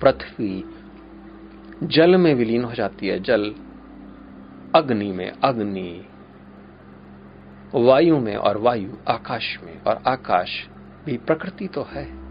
[0.00, 0.64] पृथ्वी
[1.82, 3.54] जल में विलीन हो जाती है, जल
[4.74, 6.06] अग्नि में, अग्नि
[7.74, 10.68] वायु में और वायु आकाश में, और आकाश
[11.04, 12.27] भी प्रकृति तो है।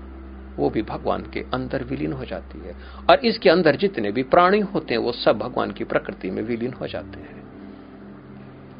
[0.58, 2.76] वो भी भगवान के अंदर विलीन हो जाती है।
[3.10, 6.74] और इसके अंदर जितने भी प्राणी होते हैं, वो सब भगवान की प्रकृति में विलीन
[6.74, 7.38] हो जाते हैं।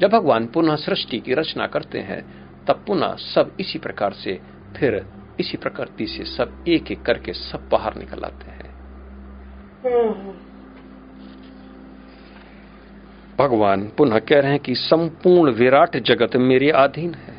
[0.00, 4.40] जब भगवान पुनः सृष्टि की रचना करते हैं, तब पुनः सब इसी प्रकार से,
[4.76, 5.06] फिर
[5.40, 8.68] इसी प्रकृति से सब एक एक करके सब बाहर निकल आते हैं।
[13.38, 17.37] भगवान पुनः कह रहे हैं कि संपूर्ण विराट जगत मेरे अधीन है।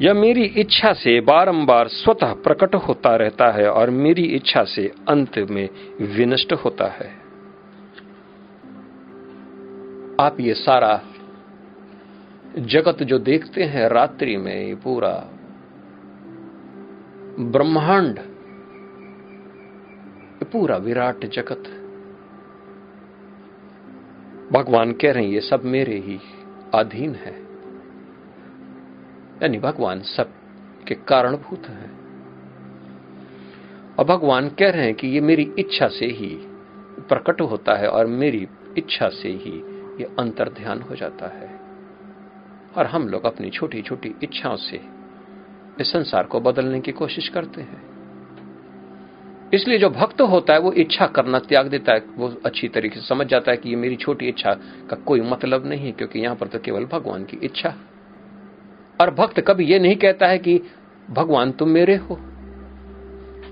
[0.00, 5.38] यह मेरी इच्छा से बारंबार स्वतः प्रकट होता रहता है और मेरी इच्छा से अंत
[5.38, 5.68] में
[6.00, 7.08] विनष्ट होता है।
[10.20, 11.00] आप ये सारा
[12.58, 15.12] जगत जो देखते हैं रात्रि में, ये पूरा
[17.40, 18.18] ब्रह्मांड,
[20.34, 21.70] ये पूरा विराट जगत
[24.52, 26.18] भगवान कह रहे हैं, ये सब मेरे ही
[26.74, 27.49] अधीन है।
[29.42, 30.32] यानी भगवान सब
[30.88, 31.90] के कारणभूत हैं।
[33.98, 36.36] और भगवान कह रहे हैं कि ये मेरी इच्छा से ही
[37.08, 38.48] प्रकट होता है और मेरी
[38.78, 39.52] इच्छा से ही
[40.00, 41.60] ये अंतर ध्यान हो जाता है।
[42.76, 44.80] और हम लोग अपनी छोटी छोटी इच्छाओं से
[45.80, 47.82] इस संसार को बदलने की कोशिश करते हैं।
[49.54, 53.06] इसलिए जो भक्त होता है, वो इच्छा करना त्याग देता है। वो अच्छी तरीके से
[53.06, 54.52] समझ जाता है कि ये मेरी छोटी इच्छा
[54.90, 57.74] का कोई मतलब नहीं है, क्योंकि यहाँ पर तो केवल भगवान की इच्छा
[59.00, 60.60] और भक्त कभी यह नहीं कहता है कि,
[61.10, 62.20] भगवान, तुम मेरे हो।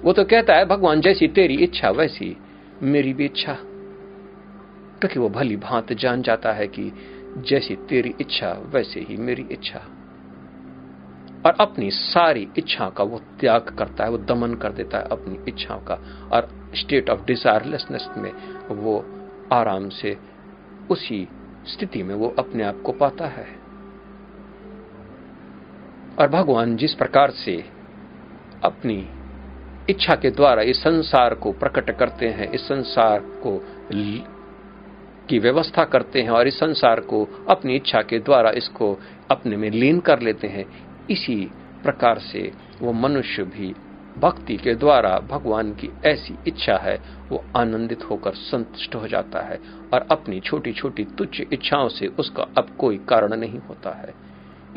[0.02, 2.37] वो तो कहता है, भगवान, जैसी तेरी इच्छा, वैसी
[2.82, 3.54] मेरी भी इच्छा।
[5.00, 6.92] क्योंकि वो भली भांत जान जाता है कि,
[7.38, 9.78] जैसी तेरी इच्छा, वैसे ही मेरी इच्छा।
[11.46, 15.38] और अपनी सारी इच्छाओं का वो त्याग करता है, वो दमन कर देता है अपनी
[15.48, 15.94] इच्छाओं का।
[16.32, 18.32] और स्टेट ऑफ़ डिजायरलेसनेस में
[18.68, 19.06] वो
[19.52, 20.16] आराम से
[20.90, 21.28] उसी
[21.66, 23.67] स्थिति में वो अपने आप को पाता है।
[26.18, 27.54] और भगवान जिस प्रकार से
[28.64, 29.07] अपनी
[29.90, 33.61] इच्छा के द्वारा इस संसार को प्रकट करते हैं, इस संसार को
[35.28, 38.98] की व्यवस्था करते हैं और इस संसार को अपनी इच्छा के द्वारा इसको
[39.31, 40.64] अपने में लीन कर लेते हैं,
[41.11, 41.37] इसी
[41.83, 42.50] प्रकार से
[42.83, 43.74] वो मनुष्य भी
[44.18, 46.96] भक्ति के द्वारा भगवान की ऐसी इच्छा है,
[47.28, 49.61] वो आनंदित होकर संतुष्ट हो जाता है
[49.94, 54.14] और अपनी छोटी छोटी तुच्छ इच्छाओं से उसका अब कोई कारण नहीं होता है।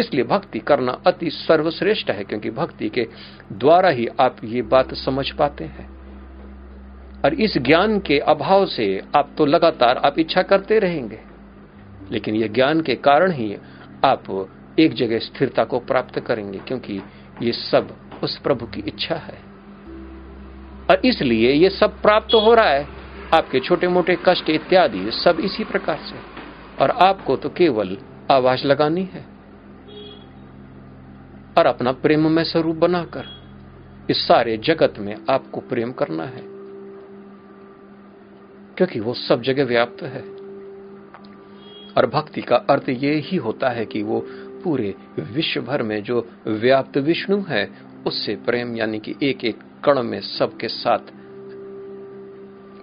[0.01, 3.07] इसलिए भक्ति करना अति सर्वश्रेष्ठ है, क्योंकि भक्ति के
[3.53, 5.89] द्वारा ही आप ये बात समझ पाते हैं।
[7.23, 11.19] और इस ज्ञान के अभाव से आप तो लगातार आप इच्छा करते रहेंगे,
[12.11, 13.55] लेकिन यह ज्ञान के कारण ही
[14.05, 14.47] आप
[14.79, 17.01] एक जगह स्थिरता को प्राप्त करेंगे, क्योंकि
[17.41, 19.37] ये सब उस प्रभु की इच्छा है।
[20.89, 22.87] और इसलिए ये सब प्राप्त हो रहा है,
[23.33, 26.19] आपके छोटे मोटे कष्ट इत्यादि सब इसी प्रकार से।
[26.81, 27.97] और आपको तो केवल
[28.31, 29.25] आवाज़ लगानी है।
[31.57, 33.25] और अपना प्रेम में स्वरूप बनाकर
[34.09, 36.43] इस सारे जगत में आपको प्रेम करना है।
[38.77, 40.21] क्योंकि वो सब जगह व्याप्त है।
[41.97, 44.25] और भक्ति का अर्थ ये ही होता है कि वो
[44.63, 47.71] पूरे विश्व भर में जो व्याप्त विष्णु है,
[48.07, 50.99] उससे प्रेम यानी कि एक एक कण में सबके साथ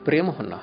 [0.04, 0.62] प्रेम होना,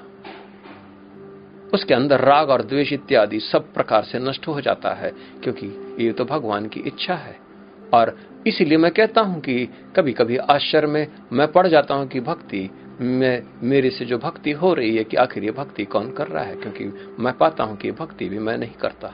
[1.74, 5.12] उसके अंदर राग और द्वेष इत्यादि सब प्रकार से नष्ट हो जाता है,
[5.44, 7.45] क्योंकि ये तो भगवान की इच्छा है।
[7.94, 12.20] और इसीलिए मैं कहता हूँ कि कभी कभी आश्चर्य में मैं पढ़ जाता हूँ कि
[12.20, 12.70] भक्ति
[13.02, 16.44] में, मेरे से जो भक्ति हो रही है कि आखिर ये भक्ति कौन कर रहा
[16.44, 16.56] है?
[16.56, 16.86] क्योंकि
[17.20, 19.08] मैं पाता हूँ कि भक्ति भी मैं नहीं करता।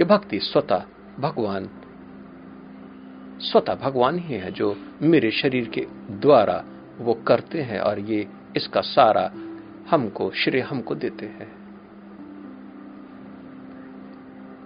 [0.00, 0.82] ये भक्ति स्वतः
[1.20, 1.70] भगवान
[3.40, 6.64] स्वतः भगवान ही है जो मेरे शरीर के द्वारा
[6.98, 9.32] वो करते हैं और ये इसका सारा
[9.90, 11.61] हमको, श्रेय हमको देते हैं।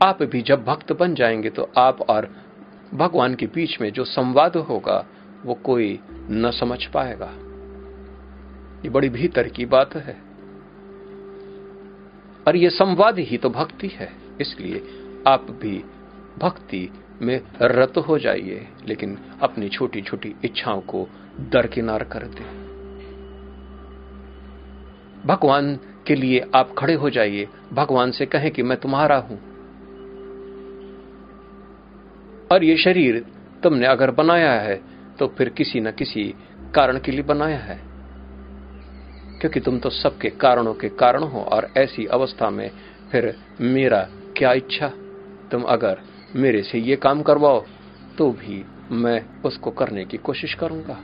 [0.02, 2.36] आप भी जब भक्त बन जाएँगे तो आप और
[2.94, 5.06] भगवान के बीच में जो संवाद होगा,
[5.44, 7.32] वो कोई न समझ पाएगा।
[8.84, 10.16] ये बड़ी भीतर की बात है।
[12.48, 14.84] और ये संवाद ही तो भक्ति है, इसलिए
[15.28, 15.84] आप भी
[16.38, 16.90] भक्ति
[17.22, 21.08] में रत हो जाइए, लेकिन अपनी छोटी छोटी इच्छाओं को
[21.40, 22.66] दरकिनार कर दें।
[25.26, 29.45] भगवान के लिए आप खड़े हो जाइए। भगवान से कहें कि मैं तुम्हारा हूँ।
[32.50, 33.24] और ये शरीर
[33.62, 34.80] तुमने अगर बनाया है
[35.18, 36.24] तो फिर किसी न किसी
[36.74, 37.78] कारण के लिए बनाया है।
[39.40, 42.70] क्योंकि तुम तो सबके कारणों के कारण हो, और ऐसी अवस्था में
[43.12, 44.00] फिर मेरा
[44.36, 44.88] क्या इच्छा?
[45.50, 46.00] तुम अगर
[46.36, 47.64] मेरे से ये काम करवाओ
[48.18, 50.98] तो भी मैं उसको करने की कोशिश करूँगा।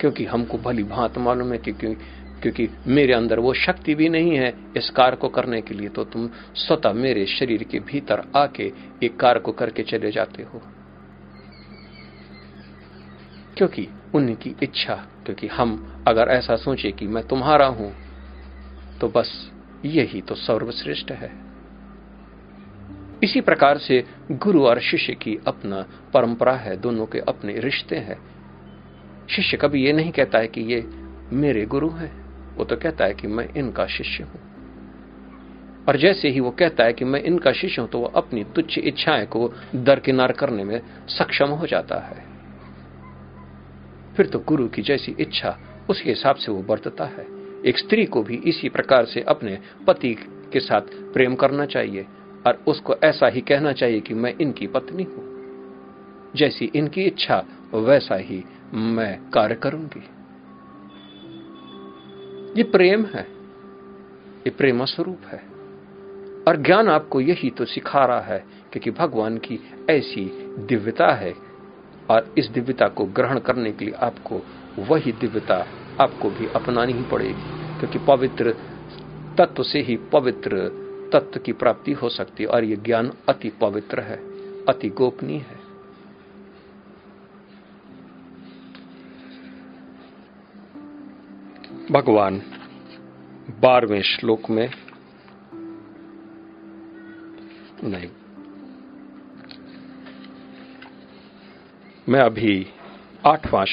[0.00, 4.52] क्योंकि हमको भली भांत मालूम है कि क्योंकि मेरे अंदर वो शक्ति भी नहीं है
[4.76, 8.70] इस कार्य को करने के लिए तो तुम स्वतः मेरे शरीर के भीतर आके
[9.02, 10.62] एक कार्य को करके चले जाते हो।
[13.62, 14.94] क्योंकि उनकी इच्छा,
[15.24, 17.92] क्योंकि हम अगर ऐसा सोचे कि मैं तुम्हारा हूँ
[19.00, 19.52] तो बस
[19.84, 21.30] यही तो सर्वश्रेष्ठ है।
[23.22, 28.18] इसी प्रकार से गुरु और शिष्य की अपना परंपरा है, दोनों के अपने रिश्ते हैं।
[29.30, 30.80] शिष्य कभी ये नहीं कहता है कि ये
[31.32, 32.10] मेरे गुरु हैं,
[32.56, 34.40] वो तो कहता है कि मैं इनका शिष्य हूँ।
[35.88, 38.78] और जैसे ही वो कहता है कि मैं इनका शिष्य हूँ तो वो अपनी तुच्छ
[38.78, 42.31] इच्छाएँ को दरकिनार करने में सक्षम हो जाता है।
[44.16, 45.58] फिर तो गुरु की जैसी इच्छा
[45.90, 47.26] उसके हिसाब से वो बरतता है।
[47.66, 50.14] एक स्त्री को भी इसी प्रकार से अपने पति
[50.52, 50.80] के साथ
[51.12, 52.06] प्रेम करना चाहिए
[52.46, 55.30] और उसको ऐसा ही कहना चाहिए कि मैं इनकी पत्नी हूँ।
[56.36, 57.44] जैसी इनकी इच्छा,
[57.74, 58.42] वैसा ही
[58.74, 60.04] मैं कार्य करूँगी।
[62.56, 63.22] ये प्रेम है,
[64.46, 65.38] ये प्रेम स्वरूप है।
[66.48, 69.58] और ज्ञान आपको यही तो सिखा रहा है, क्योंकि भगवान की
[69.90, 70.24] ऐसी
[70.58, 71.32] दिव्यता है
[72.12, 74.40] और इस दिव्यता को ग्रहण करने के लिए आपको
[74.78, 75.64] वही दिव्यता
[76.00, 78.52] आपको भी अपनानी ही पड़ेगी, क्योंकि पवित्र
[79.38, 80.68] तत्व से ही पवित्र
[81.12, 84.16] तत्व की प्राप्ति हो सकती है और ये ज्ञान अति पवित्र है,
[84.64, 85.60] अति गोपनीय है।
[91.90, 92.42] भगवान,
[93.60, 94.68] बारहवें श्लोक में,
[97.84, 98.08] नहीं
[102.08, 102.66] मैं अभी
[103.26, 103.64] आठवां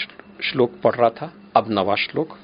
[0.44, 2.38] श्लोक पढ़ रहा था, अब नवा श्लोक।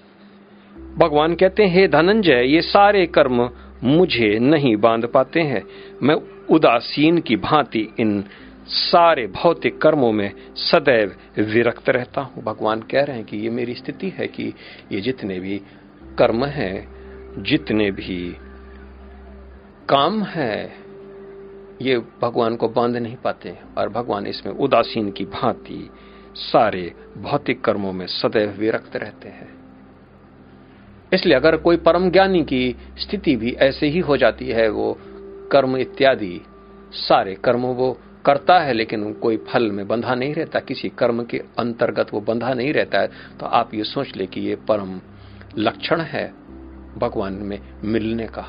[0.97, 3.49] भगवान कहते हैं, हे धनंजय, ये सारे कर्म
[3.83, 5.63] मुझे नहीं बाँध पाते हैं।
[6.03, 6.15] मैं
[6.49, 8.23] उदासीन की भांति इन
[8.67, 13.75] सारे भौतिक कर्मों में सदैव विरक्त रहता हूँ। भगवान कह रहे हैं कि ये मेरी
[13.75, 14.53] स्थिति है कि
[14.91, 15.61] ये जितने भी
[16.19, 16.95] कर्म हैं,
[17.43, 18.35] जितने भी
[19.89, 20.84] काम है
[21.81, 25.89] ये भगवान को बाँध नहीं पाते और भगवान इसमें उदासीन की भांति
[26.35, 29.53] सारे भौतिक कर्मों में सदैव विरक्त रहते हैं।
[31.13, 34.97] इसलिए अगर कोई परम ज्ञानी की स्थिति भी ऐसे ही हो जाती है, वो
[35.51, 36.41] कर्म इत्यादि
[36.91, 41.37] सारे कर्मों वो करता है, लेकिन कोई फल में बंधा नहीं रहता, किसी कर्म के
[41.37, 43.07] अंतर्गत वो बंधा नहीं रहता है
[43.39, 44.99] तो आप ये सोच ले कि ये परम
[45.57, 46.27] लक्षण है
[46.97, 48.45] भगवान में मिलने का।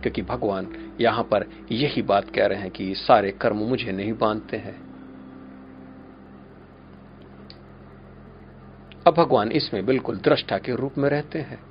[0.00, 4.56] क्योंकि भगवान यहाँ पर यही बात कह रहे हैं कि सारे कर्म मुझे नहीं बांधते
[4.56, 4.90] हैं।
[9.06, 11.70] अब भगवान इसमें बिल्कुल दृष्टा के रूप में रहते हैं।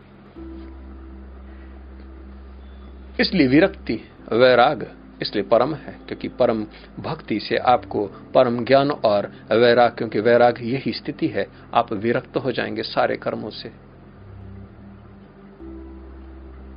[3.20, 4.02] इसलिए विरक्ति,
[4.34, 6.65] वैराग इसलिए परम है, क्योंकि परम
[7.00, 12.52] भक्ति से आपको परम ज्ञान और वैराग, क्योंकि वैराग यही स्थिति है, आप विरक्त हो
[12.52, 13.88] जाएँगे सारे कर्मों से।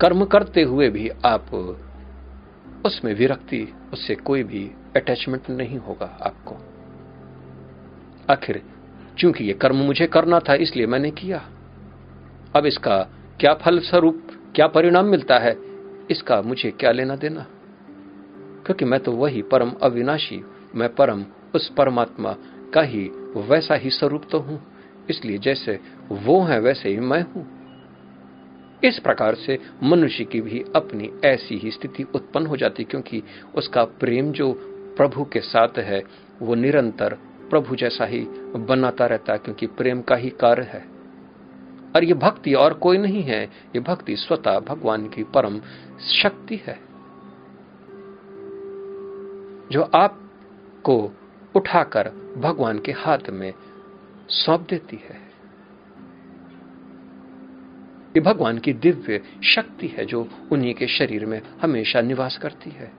[0.00, 1.78] कर्म करते हुए भी आप
[2.86, 6.54] उसमें विरक्ति, उससे कोई भी अटैचमेंट नहीं होगा आपको।
[8.32, 8.62] आखिर,
[9.18, 11.48] चूँकि ये कर्म मुझे करना था, इसलिए मैंने किया।
[12.56, 12.98] अब इसका
[13.40, 15.56] क्या फल स्वरूप क्या परिणाम मिलता है,
[16.10, 17.46] इसका मुझे क्या लेना देना?
[18.66, 21.24] क्योंकि मैं तो वही परम अविनाशी, मैं परम
[21.54, 22.36] उस परमात्मा
[22.74, 24.60] का ही वैसा ही स्वरूप तो हूँ।
[25.10, 25.80] इसलिए जैसे
[26.12, 27.61] वो है, वैसे ही मैं हूँ।
[28.84, 33.22] इस प्रकार से मनुष्य की भी अपनी ऐसी ही स्थिति उत्पन्न हो जाती क्योंकि
[33.54, 34.52] उसका प्रेम जो
[34.96, 36.02] प्रभु के साथ है,
[36.42, 37.18] वो निरंतर
[37.50, 38.20] प्रभु जैसा ही
[38.56, 40.86] बनाता रहता है, क्योंकि प्रेम का ही कार्य है।
[41.96, 45.60] और ये भक्ति और कोई नहीं है, ये भक्ति स्वतः भगवान की परम
[46.22, 46.78] शक्ति है।
[49.72, 51.12] जो आपको
[51.56, 53.54] उठाकर भगवान के हाथ में
[54.28, 55.31] सौंप देती है।
[58.16, 62.92] ये भगवान की दिव्य शक्ति है जो उन्हीं के शरीर में हमेशा निवास करती है।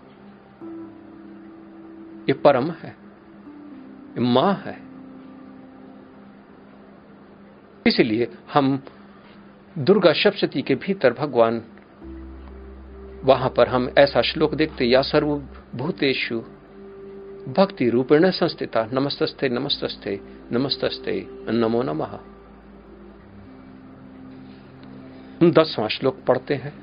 [2.29, 4.79] ये परम है, ये माँ है।
[7.87, 8.83] इसलिए हम
[9.77, 11.61] दुर्गा सप्तती के भीतर भगवान,
[13.23, 16.39] वहाँ पर हम ऐसा श्लोक देखते, या सर्वभूतेषु
[17.57, 20.19] भक्ति रूपेण संस्थिता, नमस्तस्ते नमस्तस्ते
[20.51, 22.32] नमस्तस्ते, नमो नमः।
[25.51, 26.73] दसवां श्लोक पढ़ते हैं।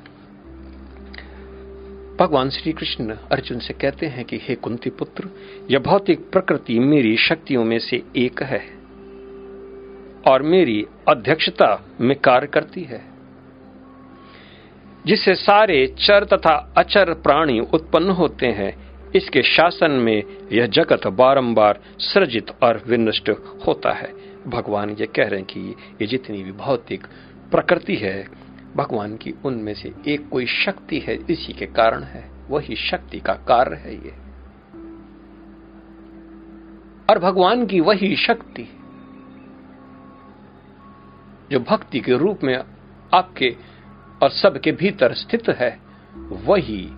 [2.20, 5.28] भगवान श्री कृष्ण अर्जुन से कहते हैं कि, हे कुंती पुत्र,
[5.70, 8.62] यह भौतिक प्रकृति मेरी शक्तियों में से एक है
[10.26, 13.04] और मेरी अध्यक्षता में कार्य करती है,
[15.06, 21.80] जिससे सारे चर तथा अचर प्राणी उत्पन्न होते हैं। इसके शासन में यह जगत बारंबार
[21.98, 23.30] सृजित और विनष्ट
[23.66, 24.12] होता है।
[24.46, 27.06] भगवान ये कह रहे हैं कि ये जितनी भी भौतिक
[27.50, 28.39] प्रकृति है
[28.76, 33.32] भगवान की उनमें से एक कोई शक्ति है, इसी के कारण है। वही शक्ति का
[33.32, 34.14] कार्य है ये।
[37.10, 38.68] और भगवान की वही शक्ति
[41.50, 42.64] जो भक्ति के रूप में
[43.14, 43.56] आपके
[44.22, 45.80] और सबके भीतर स्थित है,
[46.16, 46.90] वही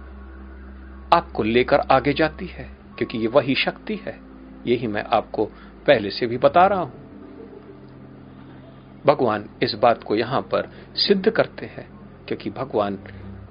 [1.12, 4.20] आपको लेकर आगे जाती है, क्योंकि ये वही शक्ति है।
[4.66, 5.44] यही मैं आपको
[5.86, 7.01] पहले से भी बता रहा हूँ।
[9.06, 11.88] भगवान इस बात को यहाँ पर सिद्ध करते हैं,
[12.28, 12.96] क्योंकि भगवान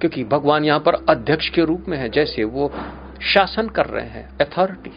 [0.02, 2.72] क्योंकि भगवान यहाँ पर अध्यक्ष के रूप में है, जैसे वो
[3.24, 4.92] शासन कर रहे हैं अथॉरिटी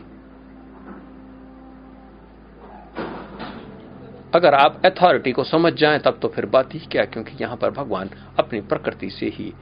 [4.35, 7.71] अगर आप अथॉरिटी को समझ जाएँ, तब तो फिर बात ही क्या क्योंकि यहाँ पर
[7.71, 9.53] भगवान अपनी प्रकृति से ही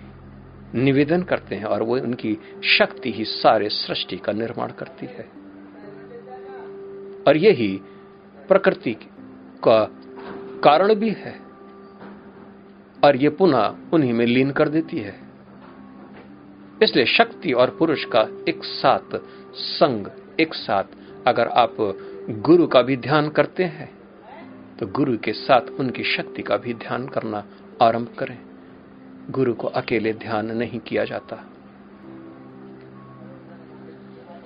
[0.75, 2.37] निवेदन करते हैं, और वो उनकी
[2.69, 5.25] शक्ति ही सारे सृष्टि का निर्माण करती है।
[7.27, 7.69] और यही
[8.49, 8.97] प्रकृति
[9.65, 9.83] का
[10.65, 11.41] कारण भी है।
[13.05, 15.15] और ये पुनः उन्हीं में लीन कर देती है।
[16.83, 19.17] इसलिए शक्ति और पुरुष का एक साथ
[19.55, 20.07] संग,
[20.41, 20.85] एक साथ
[21.27, 21.77] अगर आप
[22.31, 23.91] गुरु का भी ध्यान करते हैं
[24.79, 27.45] तो गुरु के साथ उनकी शक्ति का भी ध्यान करना
[27.83, 28.39] आरंभ करें।
[29.31, 31.52] गुरु को अकेले ध्यान नहीं किया जाता।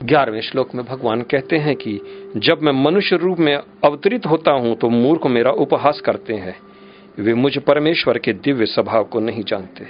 [0.02, 2.00] ग्यारहवें श्लोक में भगवान कहते हैं कि,
[2.36, 6.56] जब मैं मनुष्य रूप में अवतरित होता हूँ तो मूर्ख मेरा उपहास करते हैं।
[7.18, 9.86] वे मुझ परमेश्वर के दिव्य स्वभाव को नहीं जानते।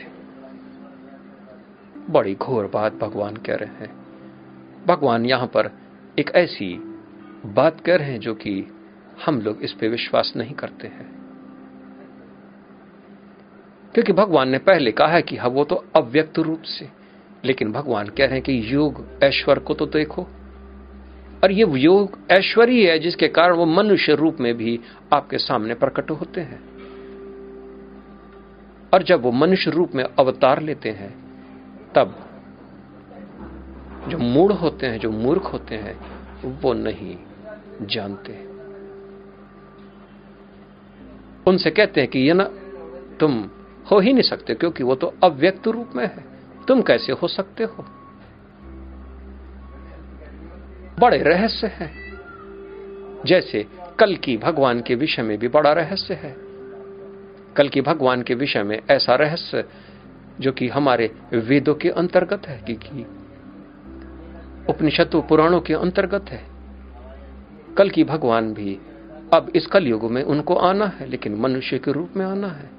[2.10, 3.96] बड़ी घोर बात भगवान कह रहे हैं।
[4.86, 5.70] भगवान यहाँ पर
[6.18, 6.74] एक ऐसी
[7.46, 8.66] बात कह रहे हैं जो कि
[9.26, 11.16] हम लोग इस पे विश्वास नहीं करते हैं।
[13.94, 17.05] क्योंकि भगवान ने पहले कहा है कि हाँ वो तो अव्यक्त रूप से
[17.46, 20.26] लेकिन भगवान कह रहे हैं कि योग ऐश्वर्य को तो देखो।
[21.44, 24.80] और ये योग ऐश्वर्य है जिसके कारण वो मनुष्य रूप में भी
[25.12, 26.76] आपके सामने प्रकट होते हैं।
[28.94, 31.14] और जब वो मनुष्य रूप में अवतार लेते हैं,
[31.94, 32.22] तब
[34.08, 35.96] जो मूड होते हैं, जो मूर्ख होते हैं,
[36.60, 37.16] वो नहीं
[37.82, 38.46] जानते।
[41.50, 42.44] उनसे कहते हैं कि ये ना
[43.20, 43.50] तुम
[43.90, 46.35] हो ही नहीं सकते क्योंकि वो तो अव्यक्त रूप में है।
[46.68, 47.84] तुम कैसे हो सकते हो?
[51.00, 52.06] बड़े रहस्य हैं।
[53.26, 53.66] जैसे
[53.98, 56.36] कल की भगवान के विषय में भी बड़ा रहस्य है।
[57.56, 59.64] कल की भगवान के विषय में ऐसा रहस्य
[60.40, 63.06] जो कि हमारे वेदों के अंतर्गत है, कि
[64.68, 66.44] उपनिषदों, पुराणों के अंतर्गत है।
[67.78, 68.80] कल की भगवान भी
[69.34, 72.75] अब इस कलयुग में उनको आना है, लेकिन मनुष्य के रूप में आना है।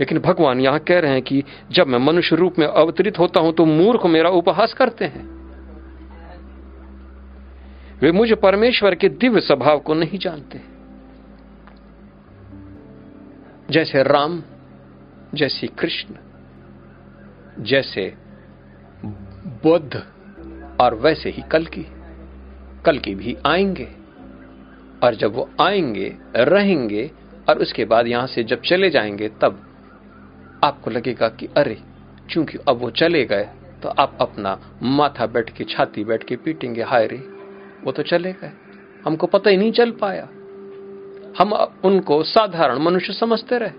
[0.00, 3.52] लेकिन भगवान यहाँ कह रहे हैं कि जब मैं मनुष्य रूप में अवतरित होता हूँ
[3.52, 5.40] तो मूर्ख मेरा उपहास करते हैं।
[8.02, 10.60] वे मुझे परमेश्वर के दिव्य स्वभाव को नहीं जानते।
[13.70, 14.42] जैसे राम,
[15.34, 16.14] जैसे कृष्ण,
[17.62, 18.14] जैसे
[19.64, 20.02] बुद्ध
[20.80, 21.86] और वैसे ही कल की
[22.84, 23.88] कल की भी आएँगे।
[25.02, 27.10] और जब वो आएँगे, रहेंगे
[27.48, 29.66] और उसके बाद यहाँ से जब चले जाएँगे, तब
[30.64, 31.78] आपको लगेगा कि अरे,
[32.30, 33.48] चूँकि अब वो चले गए
[33.82, 37.16] तो आप अपना माथा बैठ के, छाती बैठ के पीटेंगे, हाय रे,
[37.84, 38.52] वो तो चले गए।
[39.04, 40.28] हमको पता ही नहीं चल पाया।
[41.38, 41.52] हम
[41.84, 43.70] उनको साधारण मनुष्य समझते रहे।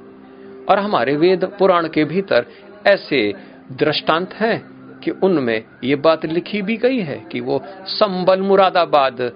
[0.70, 2.46] और हमारे वेद पुराण के भीतर
[2.88, 3.34] ऐसे
[3.72, 9.32] दृष्टांत हैं कि उनमें ये बात लिखी भी गई है कि वो संबल मुरादाबाद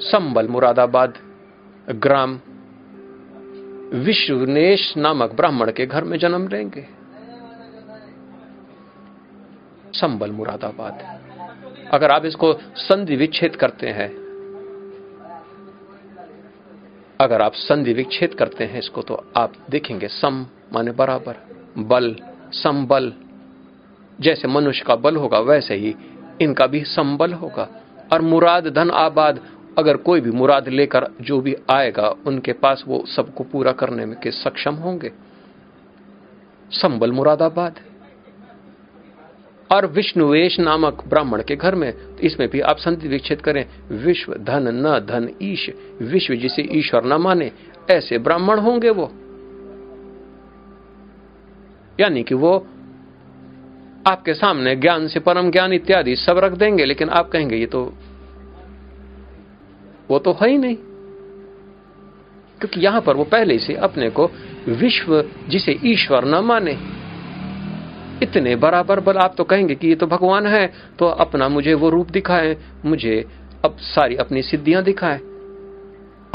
[0.00, 1.18] संबल मुरादाबाद
[1.90, 2.40] ग्राम
[3.94, 6.86] विश्वनेश नामक ब्राह्मण के घर में जन्म लेंगे।
[9.92, 11.20] संबल मुरादाबाद।
[11.92, 14.08] अगर आप इसको संधि विच्छेद करते हैं,
[17.20, 21.36] अगर आप संधि विच्छेद करते हैं इसको तो आप देखेंगे सम माने बराबर,
[21.78, 22.16] बल,
[22.52, 23.12] संबल।
[24.20, 25.94] जैसे मनुष्य का बल होगा, वैसे ही
[26.42, 27.68] इनका भी संबल होगा।
[28.12, 29.40] और मुराद धन आबाद
[29.78, 34.20] अगर कोई भी मुराद लेकर जो भी आएगा, उनके पास वो सबको पूरा करने में
[34.20, 35.12] के सक्षम होंगे।
[36.70, 37.80] संबल मुरादाबाद।
[39.72, 44.34] और विष्णुवेश नामक ब्राह्मण के घर में तो इसमें भी आप संधि विच्छेद करें, विश्व
[44.34, 45.70] धन न धन ईश,
[46.02, 47.52] विश्व जिसे ईश्वर न माने,
[47.90, 49.12] ऐसे ब्राह्मण होंगे वो।
[52.00, 52.66] यानी कि वो
[54.06, 57.94] आपके सामने ज्ञान से परम ज्ञान इत्यादि सब रख देंगे, लेकिन आप कहेंगे, ये तो
[60.10, 60.76] वो तो है ही नहीं।
[62.60, 64.30] क्योंकि यहाँ पर वो पहले से अपने को
[64.70, 66.76] विश्व जिसे ईश्वर न माने।
[68.22, 70.66] इतने बराबर बल आप तो कहेंगे कि ये तो भगवान है
[70.98, 73.24] तो अपना मुझे वो रूप दिखाए, मुझे
[73.64, 75.18] अब सारी अपनी सिद्धियाँ दिखाए।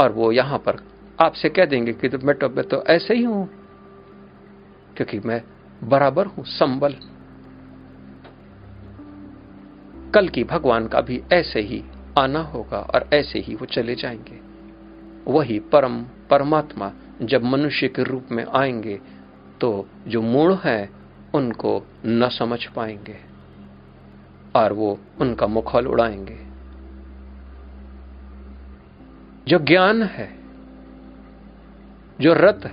[0.00, 0.80] और वो यहाँ पर
[1.18, 3.46] आपसे कह देंगे कि तो मैं तो मैं तो ऐसे ही हूँ,
[4.96, 5.42] क्योंकि मैं
[5.84, 6.94] बराबर हूँ, संबल।
[10.14, 11.82] कल की भगवान का भी ऐसे ही
[12.18, 14.40] आना होगा और ऐसे ही वो चले जाएँगे।
[15.32, 16.92] वही परम, परमात्मा
[17.22, 19.00] जब मनुष्य के रूप में आएँगे
[19.60, 20.90] तो जो मूल है,
[21.34, 23.16] उनको न समझ पाएँगे
[24.56, 26.46] और वो उनका मुखौल उड़ाएँगे।
[29.48, 30.38] जो ज्ञान है,
[32.20, 32.72] जो रत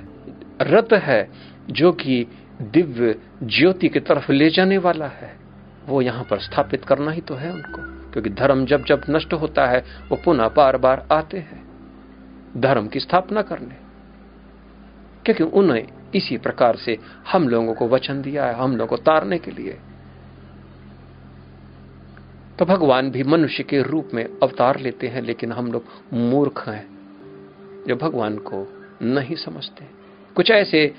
[0.61, 1.31] रत है,
[1.69, 2.27] जो कि
[2.61, 5.37] दिव्य ज्योति की तरफ़ ले जाने वाला है,
[5.85, 9.65] वो यहाँ पर स्थापित करना ही तो है उनको। क्योंकि धर्म जब जब नष्ट होता
[9.65, 11.63] है, वो पुनः बार बार आते हैं।
[12.57, 13.75] धर्म की स्थापना करने।
[15.25, 16.97] क्योंकि उन्हें इसी प्रकार से
[17.31, 19.77] हम लोगों को वचन दिया है, हम लोगों को तारने के लिए।
[22.59, 26.87] तो भगवान भी मनुष्य के रूप में अवतार लेते हैं, लेकिन हम लोग मूर्ख हैं,
[27.87, 29.85] जो भगवान को नहीं समझते।
[30.35, 30.93] कुछ ऐसे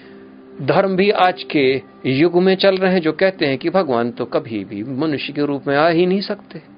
[0.62, 4.25] धर्म भी आज के युग में चल रहे हैं, जो कहते हैं कि भगवान तो
[4.25, 6.74] कभी भी मनुष्य के रूप में आ ही नहीं सकते।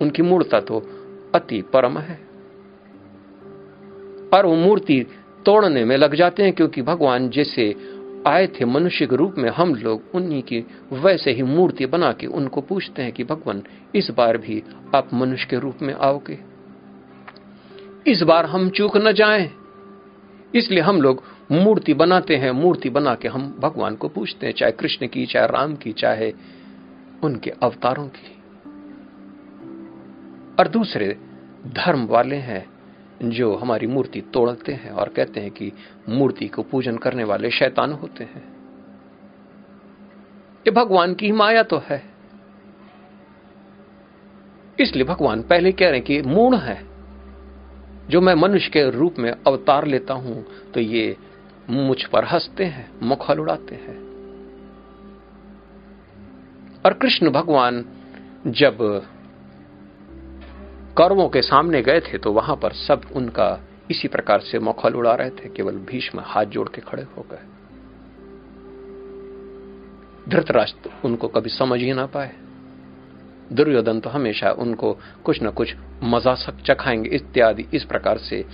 [0.00, 0.82] उनकी मूर्ता तो
[1.34, 2.20] अति परम है।
[4.34, 5.06] और वो मूर्ति
[5.46, 7.74] तोड़ने में लग जाते हैं क्योंकि भगवान जैसे
[8.26, 12.26] आए थे मनुष्य के रूप में हम लोग उन्हीं की वैसे ही मूर्ति बना के
[12.26, 13.62] उनको पूछते हैं कि भगवान,
[13.94, 14.62] इस बार भी
[14.94, 16.38] आप मनुष्य के रूप में आओगे?
[18.06, 19.50] इस बार हम चूक न जाएँ।
[20.54, 21.22] इसलिए हम लोग
[21.52, 25.46] मूर्ति बनाते हैं, मूर्ति बना के हम भगवान को पूछते हैं, चाहे कृष्ण की, चाहे
[25.46, 26.32] राम की, चाहे
[27.24, 28.39] उनके अवतारों की।
[30.60, 31.18] और दूसरे
[31.66, 32.66] धर्म वाले हैं
[33.22, 35.72] जो हमारी मूर्ति तोड़ते हैं और कहते हैं कि
[36.08, 38.42] मूर्ति को पूजन करने वाले शैतान होते हैं।
[40.66, 42.02] ये भगवान की माया तो है।
[44.80, 46.86] इसलिए भगवान पहले कह रहे हैं कि मूण है।
[48.10, 50.44] जो मैं मनुष्य के रूप में अवतार लेता हूँ
[50.74, 51.16] तो ये
[51.70, 53.98] मुझ पर हँसते हैं, मुखल उड़ाते हैं।
[56.86, 57.84] और कृष्ण भगवान
[58.46, 59.06] जब
[60.96, 63.60] कौरवों के सामने गए थे तो वहाँ पर सब उनका
[63.90, 67.46] इसी प्रकार से मौखल उड़ा रहे थे, केवल भीष्म हाथ जोड़ के खड़े हो गए।
[70.28, 72.32] धृतराष्ट्र उनको कभी समझ ही ना पाए।
[73.52, 74.92] दुर्योधन तो हमेशा उनको
[75.24, 78.44] कुछ न कुछ मज़ा चखाएँगे इत्यादि इस प्रकार से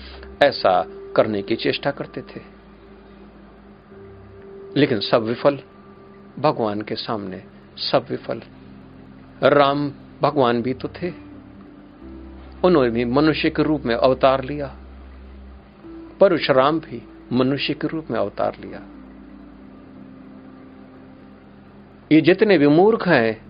[0.42, 0.84] ऐसा
[1.16, 2.40] करने की चेष्टा करते थे।
[4.76, 5.58] लेकिन सब विफल,
[6.38, 7.42] भगवान के सामने
[7.76, 8.42] सब विफल।
[9.42, 11.25] राम भगवान भी तो थे।
[12.64, 14.76] उन्होंने भी मनुष्य के रूप में अवतार लिया।
[16.20, 18.82] परशुराम भी मनुष्य के रूप में अवतार लिया।
[22.12, 23.46] ये जितने भी मूर्ख हैं,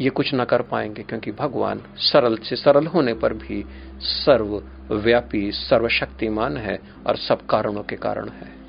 [0.00, 3.64] ये कुछ ना कर पाएँगे क्योंकि भगवान सरल से सरल होने पर भी
[3.98, 8.64] सर्वव्यापी, सर्वशक्तिमान है और सब कारणों के कारण है।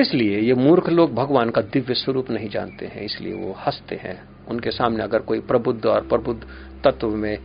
[0.00, 4.33] इसलिए ये मूर्ख लोग भगवान का दिव्य स्वरूप नहीं जानते हैं, इसलिए वो हँसते हैं।
[4.48, 6.42] उनके सामने अगर कोई प्रबुद्ध और प्रबुद्ध
[6.84, 7.38] तत्व में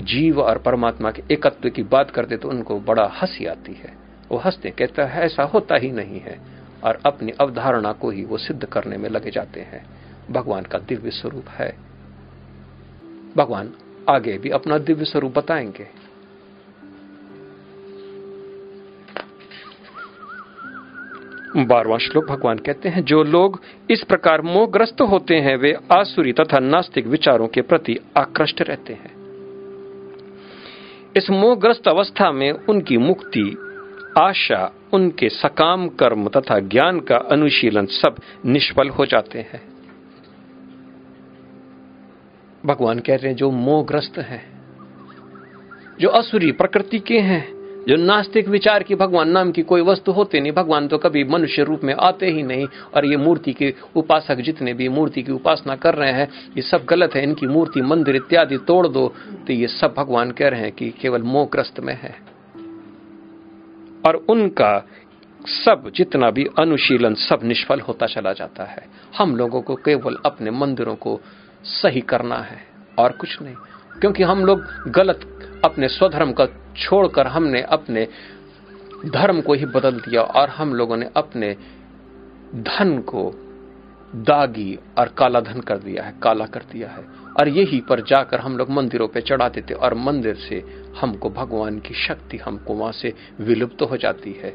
[0.00, 3.92] जीव और परमात्मा के एकत्व की बात करते तो उनको बड़ा हँसी आती है।
[4.30, 6.40] वो हँसते, कहते हैं, ऐसा होता ही नहीं है।
[6.84, 9.86] और अपनी अवधारणा को ही वो सिद्ध करने में लगे जाते हैं।
[10.30, 11.76] भगवान का दिव्य स्वरूप है।
[13.36, 13.72] भगवान
[14.08, 16.03] आगे भी अपना दिव्य स्वरूप बताएँगे।
[21.56, 26.58] बारवा श्लोक भगवान कहते हैं, जो लोग इस प्रकार मोहग्रस्त होते हैं, वे आसुरी तथा
[26.58, 29.14] नास्तिक विचारों के प्रति आकृष्ट रहते हैं।
[31.16, 33.56] इस मोहग्रस्त अवस्था में उनकी मुक्ति,
[34.18, 39.62] आशा, उनके सकाम कर्म तथा ज्ञान का अनुशीलन सब निष्फल हो जाते हैं।
[42.66, 44.54] भगवान कह रहे हैं, जो मोहग्रस्त हैं,
[46.00, 50.40] जो असुरी प्रकृति के हैं जो नास्तिक विचार की भगवान नाम की कोई वस्तु होते
[50.40, 54.36] नहीं, भगवान तो कभी मनुष्य रूप में आते ही नहीं। और ये मूर्ति के उपासक
[54.36, 58.16] जितने भी मूर्ति की उपासना कर रहे हैं, ये सब गलत है। इनकी मूर्ति, मंदिर
[58.16, 59.14] इत्यादि तोड़ दो
[59.46, 62.14] तो ये सब भगवान कह रहे हैं कि केवल मोहग्रस्त में है।
[64.06, 64.88] और उनका
[65.46, 68.86] सब, जितना भी अनुशीलन, सब निष्फल होता चला जाता है।
[69.18, 71.20] हम लोगों को केवल अपने मंदिरों को
[71.64, 72.58] सही करना है,
[72.98, 73.54] और कुछ नहीं।
[74.00, 75.20] क्योंकि हम लोग गलत
[75.64, 76.46] अपने स्वधर्म का
[76.76, 78.06] छोड़कर हमने अपने
[79.06, 81.56] धर्म को ही बदल दिया और हम लोगों ने अपने
[82.54, 83.30] धन को
[84.16, 87.04] दागी और काला धन कर दिया है, काला कर दिया है।
[87.40, 90.62] और यही पर जाकर हम लोग मंदिरों पे चढ़ाते थे और मंदिर से
[90.98, 94.52] हमको भगवान की शक्ति हमको वहाँ से विलुप्त हो जाती है।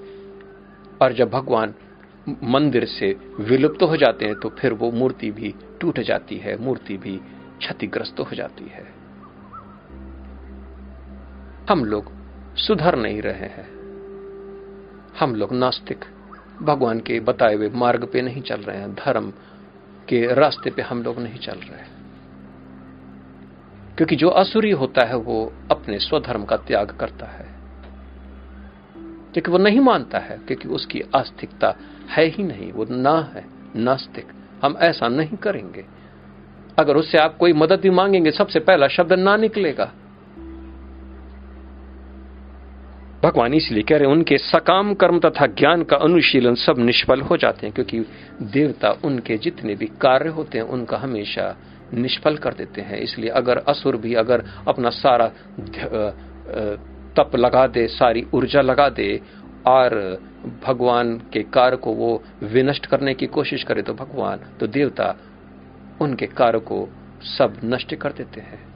[1.01, 1.73] और जब भगवान
[2.43, 6.97] मंदिर से विलुप्त हो जाते हैं तो फिर वो मूर्ति भी टूट जाती है, मूर्ति
[6.97, 7.17] भी
[7.59, 8.98] क्षतिग्रस्त हो जाती है।
[11.69, 12.11] हम लोग
[12.55, 13.69] सुधर नहीं रहे हैं।
[15.19, 16.05] हम लोग नास्तिक,
[16.61, 19.31] भगवान के बताए हुए मार्ग पे नहीं चल रहे हैं, धर्म
[20.09, 21.91] के रास्ते पे हम लोग नहीं चल रहे हैं।
[23.95, 27.45] क्योंकि जो असुरी होता है, वो अपने स्वधर्म का त्याग करता है।
[29.33, 31.75] क्योंकि वो नहीं मानता है, क्योंकि उसकी आस्तिकता
[32.09, 33.45] है ही नहीं, वो ना है,
[33.75, 34.27] नास्तिक।
[34.63, 35.85] हम ऐसा नहीं करेंगे।
[36.79, 39.93] अगर उससे आप कोई मदद भी मांगेंगे, सबसे पहला शब्द ना निकलेगा।
[43.23, 47.37] भगवान इसलिए कह रहे हैं, उनके सकाम कर्म तथा ज्ञान का अनुशीलन सब निष्फल हो
[47.37, 47.99] जाते हैं, क्योंकि
[48.53, 51.55] देवता उनके जितने भी कार्य होते हैं, उनका हमेशा
[51.93, 55.27] निष्फल कर देते हैं। इसलिए अगर असुर भी अगर अपना सारा
[57.17, 59.21] तप लगा दे, सारी ऊर्जा लगा दे,
[59.67, 60.19] और
[60.65, 65.15] भगवान के कार्य को वो विनष्ट करने की कोशिश करे तो भगवान तो देवता
[66.01, 66.87] उनके कार्य को
[67.29, 68.68] सब नष्ट कर देते हैं।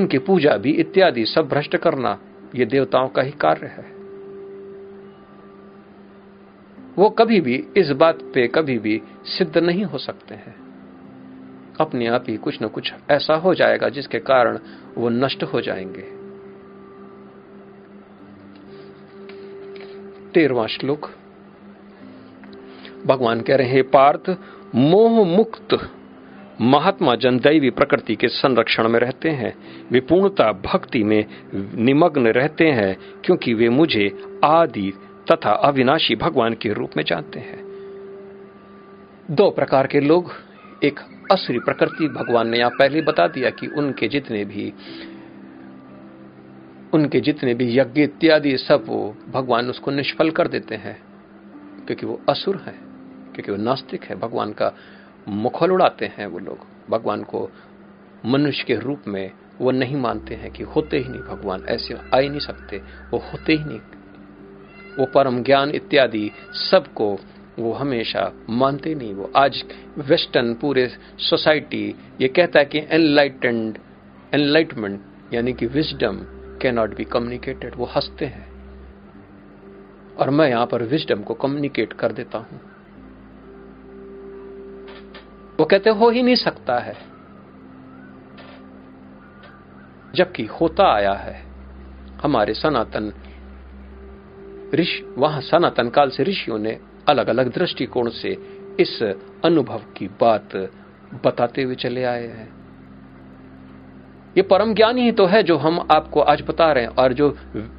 [0.00, 2.20] उनकी पूजा भी इत्यादि सब भ्रष्ट करना
[2.54, 4.00] ये देवताओं का ही कार्य है।
[6.96, 10.54] वो कभी भी इस बात पे कभी भी सिद्ध नहीं हो सकते हैं।
[11.80, 14.58] अपने आप ही कुछ न कुछ ऐसा हो जाएगा जिसके कारण
[14.98, 16.20] वो नष्ट हो जाएँगे।
[20.34, 21.10] तेरवा श्लोक।
[23.06, 24.36] भगवान कह रहे हैं पार्थ
[24.74, 25.90] मोह मुक्त
[26.60, 29.54] महात्मा जन दैवी प्रकृति के संरक्षण में रहते हैं।
[29.90, 34.92] वे पूर्णता भक्ति में निमग्न रहते हैं, क्योंकि वे मुझे आदि
[35.32, 37.64] तथा अविनाशी भगवान के रूप में जानते हैं।
[39.30, 40.32] दो प्रकार के लोग।
[40.84, 41.00] एक
[41.32, 44.72] असुरी प्रकृति, भगवान ने यहाँ पहले बता दिया कि उनके जितने भी,
[46.94, 50.96] उनके जितने भी यज्ञ इत्यादि सब वो भगवान उसको निष्फल कर देते हैं,
[51.86, 52.74] क्योंकि वो असुर है,
[53.34, 54.72] क्योंकि वो नास्तिक है। भगवान का
[55.28, 56.58] मुखल उड़ाते हैं वो लोग।
[56.90, 57.50] भगवान को
[58.26, 62.18] मनुष्य के रूप में वो नहीं मानते हैं कि होते ही नहीं भगवान, ऐसे आ
[62.18, 62.76] ही नहीं सकते।
[63.10, 63.80] वो होते ही नहीं।
[64.98, 67.18] वो परम ज्ञान इत्यादि सबको
[67.58, 69.64] वो हमेशा मानते नहीं। वो आज
[69.98, 73.78] वेस्टर्न पूरे सोसाइटी ये कहता है कि एनलाइटेंड
[74.34, 75.00] एनलाइटमेंट
[75.32, 76.16] यानी कि wisdom
[76.62, 78.50] can not be communicated वो हँसते हैं।
[80.16, 82.69] और मैं यहाँ पर विजडम को कम्युनिकेट कर देता हूँ।
[85.60, 86.94] वो कहते हो, ही नहीं सकता है।
[90.14, 91.46] जबकि होता आया है।
[92.22, 93.12] हमारे सनातन
[94.74, 98.28] ऋषि, वहाँ सनातन काल से ऋषियों ने अलग अलग दृष्टिकोण से
[98.80, 99.02] इस
[99.44, 100.56] अनुभव की बात
[101.24, 102.52] बताते हुए चले आए हैं।
[104.36, 107.38] ये परम ज्ञान ही तो है जो हम आपको आज बता रहे हैं और जो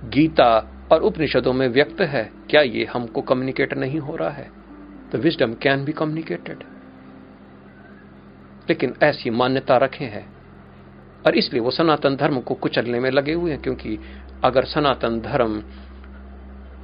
[0.09, 4.51] गीता और उपनिषदों में व्यक्त है। क्या ये हमको कम्युनिकेट नहीं हो रहा है?
[5.11, 6.63] तो विजडम कैन बी कम्युनिकेटेड
[8.71, 10.25] लेकिन ऐसी मान्यता रखे हैं।
[11.25, 13.97] और इसलिए वो सनातन धर्म को कुचलने में लगे हुए हैं, क्योंकि
[14.43, 15.61] अगर सनातन धर्म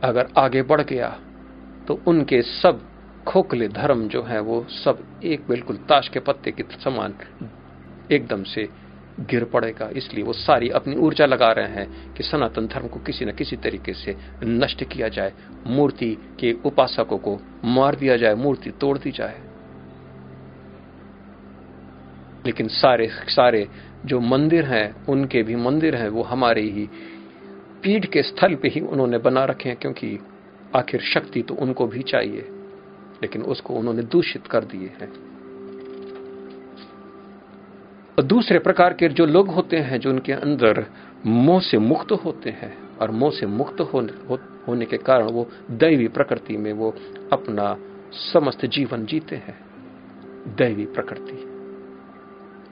[0.03, 1.09] अगर आगे बढ़ गया
[1.88, 2.81] तो उनके सब
[3.27, 7.13] खोखले धर्म जो है, वो सब एक बिल्कुल ताश के पत्ते के समान
[8.11, 8.67] एकदम से
[9.21, 13.25] गिर पड़ेगा। इसलिए वो सारी अपनी ऊर्जा लगा रहे हैं कि सनातन धर्म को किसी
[13.25, 15.33] न किसी तरीके से नष्ट किया जाए,
[15.67, 19.41] मूर्ति के उपासकों को मार दिया जाए, मूर्ति तोड़ दी जाए।
[22.48, 23.68] लेकिन सारे सारे
[24.06, 26.89] जो मंदिर हैं उनके भी मंदिर हैं वो हमारे ही
[27.84, 30.20] पीठ के स्थल पे ही उन्होंने बना रखे हैं क्योंकि
[30.76, 32.50] आखिर शक्ति तो उनको भी चाहिए
[33.22, 35.28] लेकिन उसको उन्होंने दूषित कर दिए हैं।
[38.18, 40.86] और दूसरे प्रकार के जो लोग होते हैं जो उनके अंदर
[41.26, 45.50] मोह से मुक्त होते हैं और मोह से मुक्त होने, हो, होने के कारण वो
[45.72, 46.95] दैवी प्रकृति में वो
[47.34, 47.78] अपना
[48.14, 49.60] समस्त जीवन जीते हैं।
[50.56, 51.47] दैवी प्रकृति।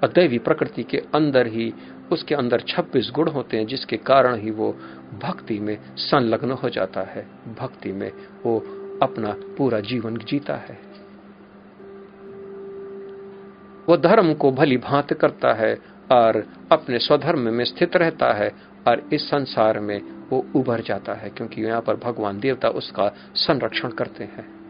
[0.06, 1.74] अदैवी प्रकृति के अंदर ही,
[2.12, 4.72] उसके अंदर 26 गुण होते हैं, जिसके कारण ही वो
[5.24, 7.28] भक्ति में संलग्न हो जाता है।
[7.60, 8.12] भक्ति में
[8.46, 8.60] वो
[9.04, 10.78] अपना पूरा जीवन जीता है।
[13.90, 15.76] वो धर्म को भली भांत करता है
[16.12, 18.50] और अपने स्वधर्म में स्थित रहता है
[18.88, 23.90] और इस संसार में वो उभर जाता है, क्योंकि यहाँ पर भगवान देवता उसका संरक्षण
[23.90, 24.65] करते हैं।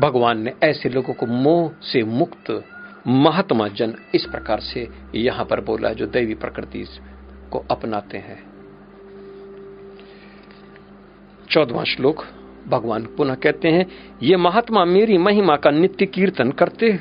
[0.00, 2.64] भगवान ने ऐसे लोगों को मोह से मुक्त
[3.06, 6.86] महात्मा जन इस प्रकार से यहाँ पर बोला जो दैवी प्रकृति
[7.50, 8.42] को अपनाते हैं।
[11.50, 12.24] चौदवा श्लोक,
[12.68, 13.86] भगवान पुनः कहते हैं,
[14.22, 16.98] ये महात्मा मेरी महिमा का नित्य कीर्तन करते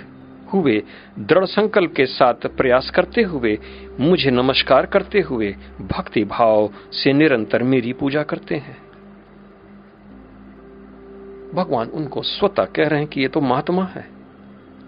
[0.53, 0.83] हुए,
[1.19, 3.59] दृढ़ संकल्प के साथ प्रयास करते हुए,
[3.99, 8.84] मुझे नमस्कार करते हुए, भक्ति भाव से निरंतर मेरी पूजा करते हैं।
[11.53, 14.09] भगवान उनको स्वतः कह रहे हैं कि ये तो महात्मा है।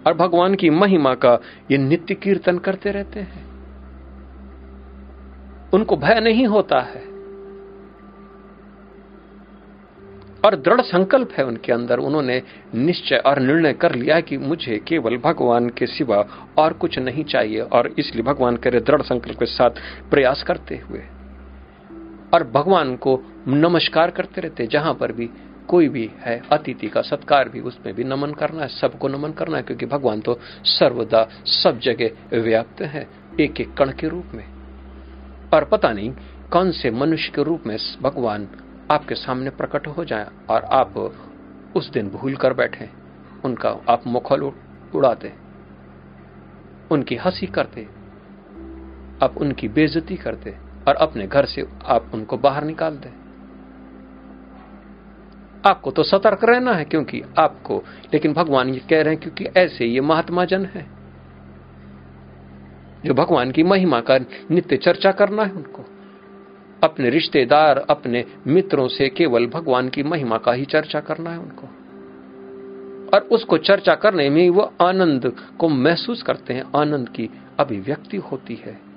[0.06, 1.38] और भगवान की महिमा का
[1.70, 3.48] ये नित्य कीर्तन करते रहते हैं।
[5.72, 7.00] उनको भय नहीं होता है।
[10.44, 12.42] और दृढ़ संकल्प है उनके अंदर। उन्होंने
[12.74, 16.26] निश्चय और निर्णय कर लिया कि मुझे केवल भगवान के सिवा
[16.58, 19.70] और कुछ नहीं चाहिए। और इसलिए भगवान करे दृढ़ संकल्प के साथ
[20.10, 21.00] प्रयास करते हुए।
[22.34, 25.30] और भगवान को नमस्कार करते रहते जहाँ पर भी
[25.68, 29.56] कोई भी है, अतिथि का सत्कार भी उसमें भी नमन करना है, सबको नमन करना
[29.56, 33.08] है, क्योंकि भगवान तो सर्वदा सब जगह व्याप्त है
[33.40, 34.44] एक एक कण के रूप में।
[35.54, 36.12] और पता नहीं
[36.52, 38.48] कौन से मनुष्य के रूप में भगवान
[38.90, 40.96] आपके सामने प्रकट हो जाए और आप
[41.76, 42.88] उस दिन भूल कर बैठे,
[43.44, 44.42] उनका आप मुखल
[44.94, 45.32] उड़ाते,
[46.90, 47.82] उनकी हँसी करते,
[49.22, 50.56] आप उनकी बेजती करते
[50.88, 53.27] और अपने घर से आप उनको बाहर निकाल दे।
[55.68, 59.86] आपको तो सतर्क रहना है क्योंकि आपको, लेकिन भगवान ये कह रहे हैं क्योंकि ऐसे
[59.86, 60.86] ये महात्मा जन है।
[63.06, 64.18] जो भगवान की महिमा का
[64.50, 65.84] नित्य चर्चा करना है उनको।
[66.84, 71.68] अपने रिश्तेदार, अपने मित्रों से केवल भगवान की महिमा का ही चर्चा करना है उनको।
[73.16, 78.54] और उसको चर्चा करने में वो आनंद को महसूस करते हैं, आनंद की अभिव्यक्ति होती
[78.54, 78.87] है।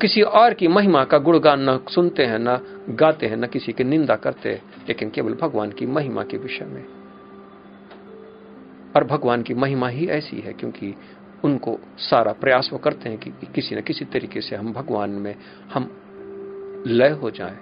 [0.00, 3.84] किसी और की महिमा का गुणगान न सुनते हैं, न गाते हैं, न किसी की
[3.84, 6.84] निंदा करते हैं, लेकिन केवल भगवान की महिमा के विषय में।
[8.96, 10.94] और भगवान की महिमा ही ऐसी है, क्योंकि
[11.44, 15.34] उनको सारा प्रयास वो करते हैं कि किसी न किसी तरीके से हम भगवान में,
[15.74, 15.90] हम
[16.86, 17.58] लय हो जाएँ।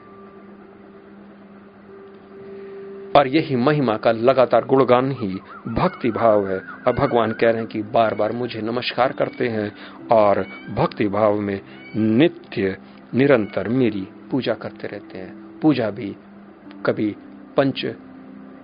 [3.16, 7.66] और यही महिमा का लगातार गुणगान ही भक्ति भाव है। और भगवान कह रहे हैं
[7.66, 9.72] कि बार बार मुझे नमस्कार करते हैं,
[10.12, 11.60] और भक्ति भाव में
[11.96, 12.76] नित्य,
[13.14, 16.16] निरंतर मेरी पूजा करते रहते हैं। पूजा भी
[16.86, 17.16] कभी
[17.56, 17.86] पंच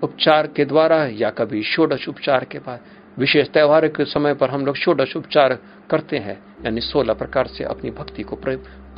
[0.02, 2.80] उपचार के द्वारा या कभी षोडश उपचार के बाद।
[3.18, 5.58] विशेष त्योहार के समय पर हम लोग षोडश उपचार
[5.90, 8.36] करते हैं, यानी सोलह प्रकार से अपनी भक्ति को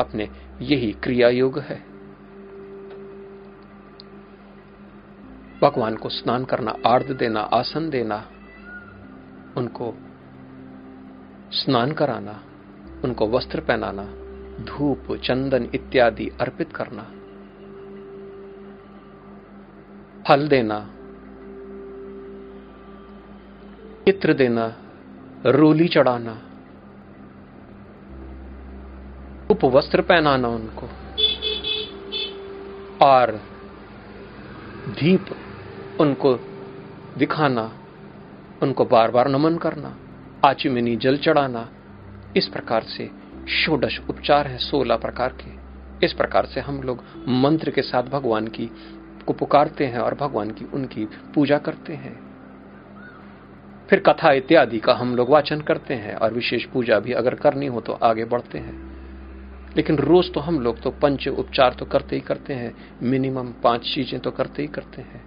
[0.00, 0.28] अपने
[0.62, 1.84] यही क्रिया योग है।
[5.62, 8.30] भगवान को स्नान करना आर्द देना, आसन देना,
[9.56, 9.94] उनको
[11.52, 12.42] स्नान कराना,
[13.04, 14.23] उनको वस्त्र पहनाना
[14.60, 17.02] धूप, चंदन इत्यादि अर्पित करना।
[20.28, 20.90] फल देना।
[24.04, 24.76] चित्र देना।
[25.46, 26.32] रोली चढ़ाना।
[29.50, 30.86] उपवस्त्र पहनाना उनको।
[33.06, 33.40] और
[34.88, 35.26] दीप
[36.00, 36.34] उनको
[37.18, 37.72] दिखाना।
[38.62, 39.96] उनको बार बार नमन करना।
[40.44, 41.68] आचमिनी जल चढ़ाना।
[42.36, 47.70] इस प्रकार से षोडश उपचार है सोलह प्रकार के। इस प्रकार से हम लोग मंत्र
[47.70, 48.70] के साथ भगवान की
[49.26, 52.14] को पुकारते हैं और भगवान की उनकी पूजा करते हैं।
[53.88, 57.66] फिर कथा इत्यादि का हम लोग वाचन करते हैं और विशेष पूजा भी अगर करनी
[57.66, 58.94] हो तो आगे बढ़ते हैं।
[59.76, 63.94] लेकिन रोज तो हम लोग तो पंच उपचार तो करते ही करते हैं मिनिमम पाँच
[63.94, 65.22] चीज़ें तो करते ही करते हैं।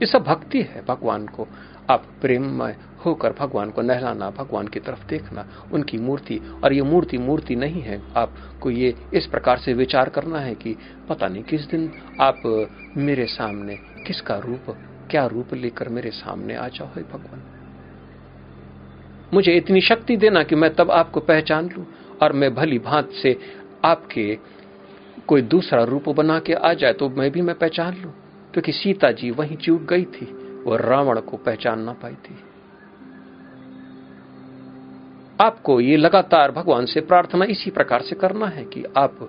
[0.00, 1.46] ये सब भक्ति है भगवान को।
[1.90, 7.18] आप प्रेममय होकर भगवान को नहलाना, भगवान की तरफ़ देखना, उनकी मूर्ति। और ये मूर्ति
[7.18, 10.76] मूर्ति नहीं है। आपको ये इस प्रकार से विचार करना है कि
[11.08, 13.76] पता नहीं किस दिन आप मेरे सामने
[14.06, 14.76] किसका रूप,
[15.10, 17.42] क्या रूप लेकर मेरे सामने आ जाओ है भगवान।
[19.34, 21.84] मुझे इतनी शक्ति देना कि मैं तब आपको पहचान लू
[22.22, 23.36] और मैं भली भांत से
[23.84, 24.38] आपके
[25.26, 28.10] कोई दूसरा रूप बना के आ जाए तो मैं भी मैं पहचान लू।
[28.52, 30.26] क्योंकि सीता जी वहीं चूक गई थी,
[30.66, 32.36] वो रावण को पहचान ना पाई थी।
[35.40, 39.28] आपको ये लगातार भगवान से प्रार्थना इसी प्रकार से करना है कि आप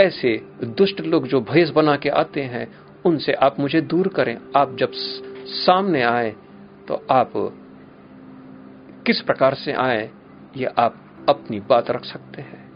[0.00, 0.34] ऐसे
[0.64, 2.66] दुष्ट लोग जो भयस बना के आते हैं,
[3.04, 4.92] उनसे आप मुझे दूर करें। आप जब
[5.46, 6.34] सामने आए
[6.88, 7.32] तो आप
[9.06, 10.10] किस प्रकार से आए,
[10.56, 10.96] ये आप
[11.28, 12.68] अपनी बात रख सकते हैं।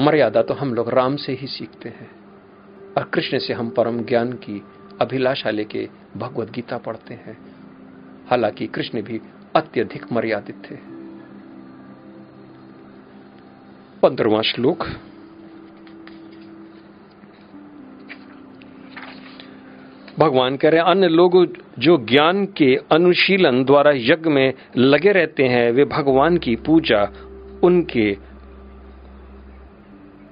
[0.00, 2.10] मर्यादा तो हम लोग राम से ही सीखते हैं,
[2.96, 4.62] और कृष्ण से हम परम ज्ञान की
[5.00, 7.36] अभिलाषा लेके भगवत गीता पढ़ते हैं।
[8.30, 9.20] हालाँकि कृष्ण भी
[9.56, 10.76] अत्यधिक मर्यादित थे।
[14.02, 14.86] पंद्रवा श्लोक।
[20.18, 25.42] भगवान कह रहे हैं, अन्य लोग जो ज्ञान के अनुशीलन द्वारा यज्ञ में लगे रहते
[25.42, 27.12] हैं, वे भगवान की पूजा
[27.62, 28.16] उनके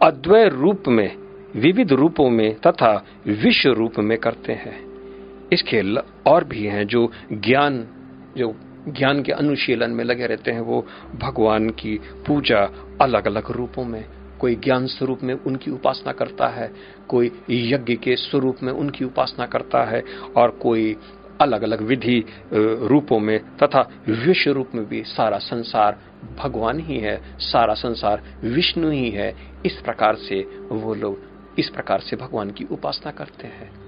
[0.02, 1.16] अद्वय रूप में,
[1.56, 4.93] विविध रूपों में तथा विश्व रूप में करते हैं।
[5.54, 5.80] इसके
[6.30, 7.86] और भी हैं जो ज्ञान
[8.36, 8.54] जो
[8.88, 12.62] ज्ञान के अनुशीलन में लगे रहते हैं, वो भगवान की पूजा
[13.00, 14.04] अलग अलग रूपों में,
[14.40, 16.70] कोई ज्ञान स्वरूप में उनकी उपासना करता है,
[17.08, 20.02] कोई यज्ञ के स्वरूप में उनकी उपासना करता है,
[20.36, 20.96] और कोई
[21.40, 25.98] अलग अलग विधि रूपों में तथा विश्व रूप में भी सारा संसार
[26.38, 29.34] भगवान ही है, सारा संसार विष्णु ही है।
[29.66, 31.18] इस प्रकार से वो लोग,
[31.58, 33.83] इस प्रकार से भगवान की उपासना करते हैं।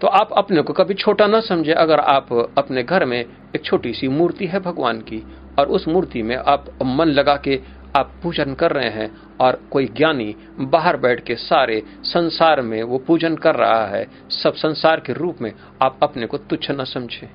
[0.00, 3.20] तो आप अपने को कभी छोटा ना समझे, अगर आप अपने घर में
[3.56, 5.26] एक छोटी सी मूर्ति है भगवान की,
[5.58, 7.60] और उस मूर्ति में आप मन लगा के
[7.96, 12.98] आप पूजन कर रहे हैं, और कोई ज्ञानी बाहर बैठ के सारे संसार में वो
[12.98, 17.30] पूजन कर रहा है, सब संसार के रूप में आप अपने को तुच्छ न समझे।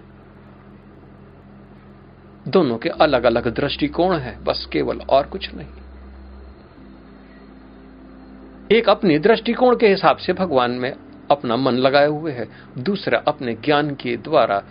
[2.47, 5.68] दोनों के अलग अलग दृष्टिकोण है, बस केवल और कुछ नहीं।
[8.72, 10.93] एक अपनी दृष्टिकोण के हिसाब से भगवान में
[11.32, 12.47] अपना मन लगाए हुए है,
[12.78, 14.63] दूसरा अपने ज्ञान के द्वारा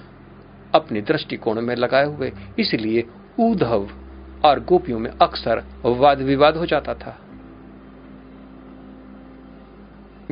[0.75, 3.05] अपने दृष्टिकोण में लगाए हुए, इसलिए
[3.41, 3.89] उद्धव
[4.45, 7.21] और गोपियों में अक्सर वाद विवाद हो जाता था।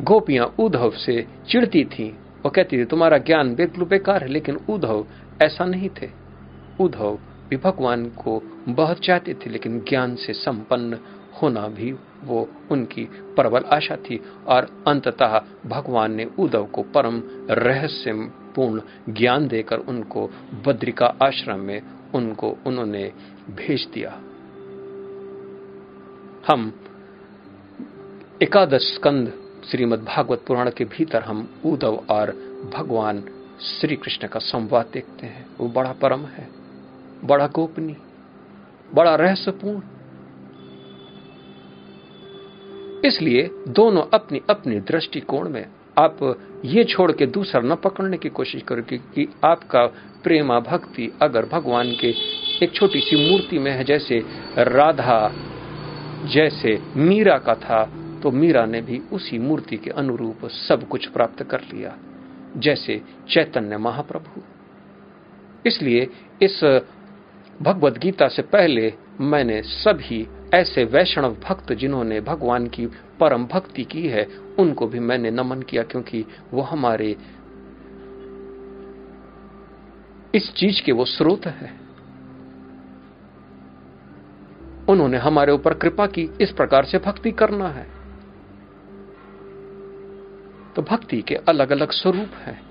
[0.01, 5.05] गोपियाँ उद्धव से चिढ़ती थीं। वो कहती थी, तुम्हारा ज्ञान बेकलू बेकार है, लेकिन उद्धव
[5.43, 6.09] ऐसा नहीं थे।
[6.79, 7.19] उद्धव
[7.49, 10.99] भी भगवान को बहुत चाहते थे, लेकिन ज्ञान से संपन्न
[11.41, 11.91] होना भी
[12.23, 13.03] वो उनकी
[13.35, 20.29] प्रबल आशा थी और अंततः भगवान ने उद्धव को परम रहस्यपूर्ण ज्ञान देकर उनको
[20.67, 21.81] बद्रिका आश्रम में
[22.15, 23.11] उनको उन्होंने
[23.49, 24.11] भेज दिया।
[26.47, 26.73] हम
[28.41, 29.33] एकादश स्कंद
[29.71, 32.31] श्रीमद् भागवत पुराण के भीतर हम उद्धव और
[32.73, 33.23] भगवान
[33.61, 36.47] श्री कृष्ण का संवाद देखते हैं। वो बड़ा परम है,
[37.23, 37.95] बड़ा गोपनीय,
[38.93, 39.81] बड़ा रहस्यपूर्ण।
[43.05, 45.65] इसलिए दोनों अपनी अपनी दृष्टिकोण में
[45.97, 46.19] आप
[46.65, 49.85] ये छोड़ के दूसरा न पकड़ने की कोशिश करो कि आपका
[50.23, 52.13] प्रेमा भक्ति अगर भगवान के
[52.63, 54.19] एक छोटी सी मूर्ति में है, जैसे
[54.57, 55.31] राधा,
[56.33, 57.83] जैसे मीरा का था
[58.23, 61.95] तो मीरा ने भी उसी मूर्ति के अनुरूप सब कुछ प्राप्त कर लिया,
[62.57, 64.41] जैसे चैतन्य महाप्रभु।
[65.65, 66.07] इसलिए
[66.41, 66.63] इस
[67.61, 72.85] भगवत गीता से पहले मैंने सभी ऐसे वैष्णव भक्त जिन्होंने भगवान की
[73.19, 74.27] परम भक्ति की है,
[74.59, 77.17] उनको भी मैंने नमन किया क्योंकि वो हमारे
[80.35, 81.73] इस चीज़ के वो स्रोत है।
[84.89, 87.87] उन्होंने हमारे ऊपर कृपा की, इस प्रकार से भक्ति करना है।
[90.75, 92.61] तो भक्ति के अलग अलग स्वरूप हैं।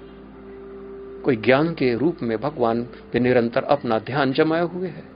[1.23, 5.12] कोई ज्ञान के रूप में भगवान पे निरंतर अपना ध्यान जमाए हुए है।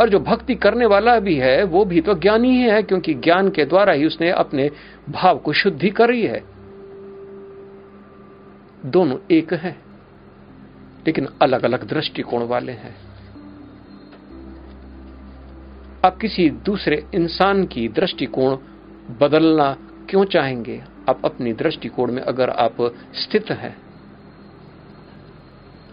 [0.00, 3.50] और जो भक्ति करने वाला भी है, वो भी तो ज्ञानी ही है, क्योंकि ज्ञान
[3.50, 4.70] के द्वारा ही उसने अपने
[5.10, 6.42] भाव को शुद्धि करी है।
[8.86, 9.76] दोनों एक हैं,
[11.06, 12.94] लेकिन अलग अलग दृष्टिकोण वाले हैं।
[16.04, 18.56] आप किसी दूसरे इंसान की दृष्टिकोण
[19.20, 19.76] बदलना
[20.10, 20.82] क्यों चाहेंगे?
[21.08, 22.76] आप अपनी दृष्टिकोण में अगर आप
[23.14, 23.76] स्थित हैं,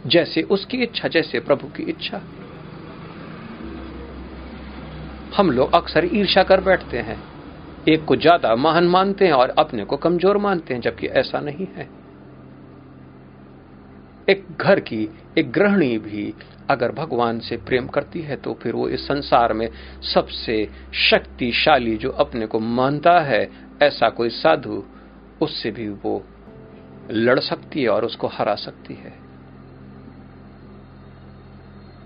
[0.08, 2.22] जैसे उसकी इच्छा, जैसे प्रभु की इच्छा।
[5.34, 7.18] हम लोग अक्सर ईर्षा कर बैठते हैं।
[7.88, 11.68] एक को ज़्यादा महान मानते हैं और अपने को कमज़ोर मानते हैं, जबकि ऐसा नहीं
[11.76, 11.88] है।
[14.28, 15.08] एक घर की
[15.38, 16.34] एक गृहिणी भी
[16.70, 19.68] अगर भगवान से प्रेम करती है तो फिर वो इस संसार में
[20.04, 20.56] सबसे
[21.02, 23.50] शक्तिशाली जो अपने को मानता है,
[23.82, 24.84] ऐसा कोई साधु,
[25.42, 26.24] उससे भी वो
[27.12, 29.14] लड़ सकती है और उसको हरा सकती है।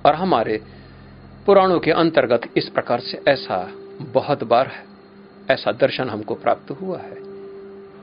[0.05, 0.59] और हमारे
[1.47, 3.57] पुराणों के अंतर्गत इस प्रकार से ऐसा
[4.13, 4.83] बहुत बार है।
[5.51, 7.17] ऐसा दर्शन हमको प्राप्त हुआ है।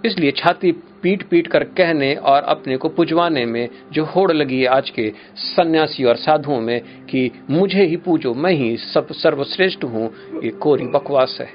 [0.05, 0.71] इसलिए छाती
[1.03, 5.13] पीट पीट कर कहने और अपने को पुजवाने में जो होड़ लगी है आज के
[5.37, 10.11] सन्यासी और साधुओं में कि मुझे ही पूजो, मैं ही सब सर्वश्रेष्ठ हूँ,
[10.45, 11.49] ये कोरी बकवास है।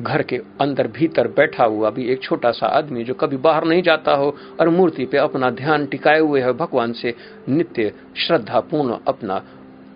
[0.00, 3.82] घर के अंदर भीतर बैठा हुआ भी एक छोटा सा आदमी जो कभी बाहर नहीं
[3.82, 7.14] जाता हो और मूर्ति पे अपना ध्यान टिकाए हुए है, भगवान से
[7.48, 9.42] नित्य श्रद्धा पूर्ण अपना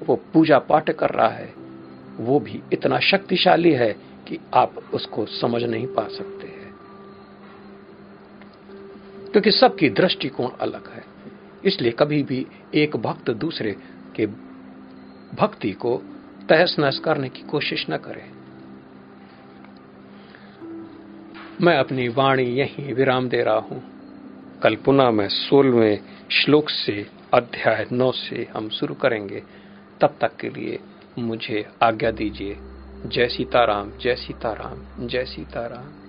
[0.08, 1.54] वो पूजा पाठ कर रहा है,
[2.16, 3.92] वो भी इतना शक्तिशाली है
[4.28, 6.62] कि आप उसको समझ नहीं पा सकते हैं।
[9.30, 11.04] क्योंकि सबकी दृष्टिकोण अलग है,
[11.64, 13.76] इसलिए कभी भी एक भक्त दूसरे
[14.16, 14.26] के
[15.34, 16.02] भक्ति को
[16.48, 18.42] तहस नहस करने की कोशिश न करे।
[21.64, 23.82] मैं अपनी वाणी यहीं विराम दे रहा हूँ।
[24.62, 25.98] कल पुनः मैं सोलवें
[26.30, 29.42] श्लोक से अध्याय नौ से हम शुरू करेंगे।
[30.02, 30.78] तब तक के लिए
[31.18, 32.56] मुझे आज्ञा दीजिए।
[33.06, 36.01] जय सीताराम जय सीताराम जय सीताराम।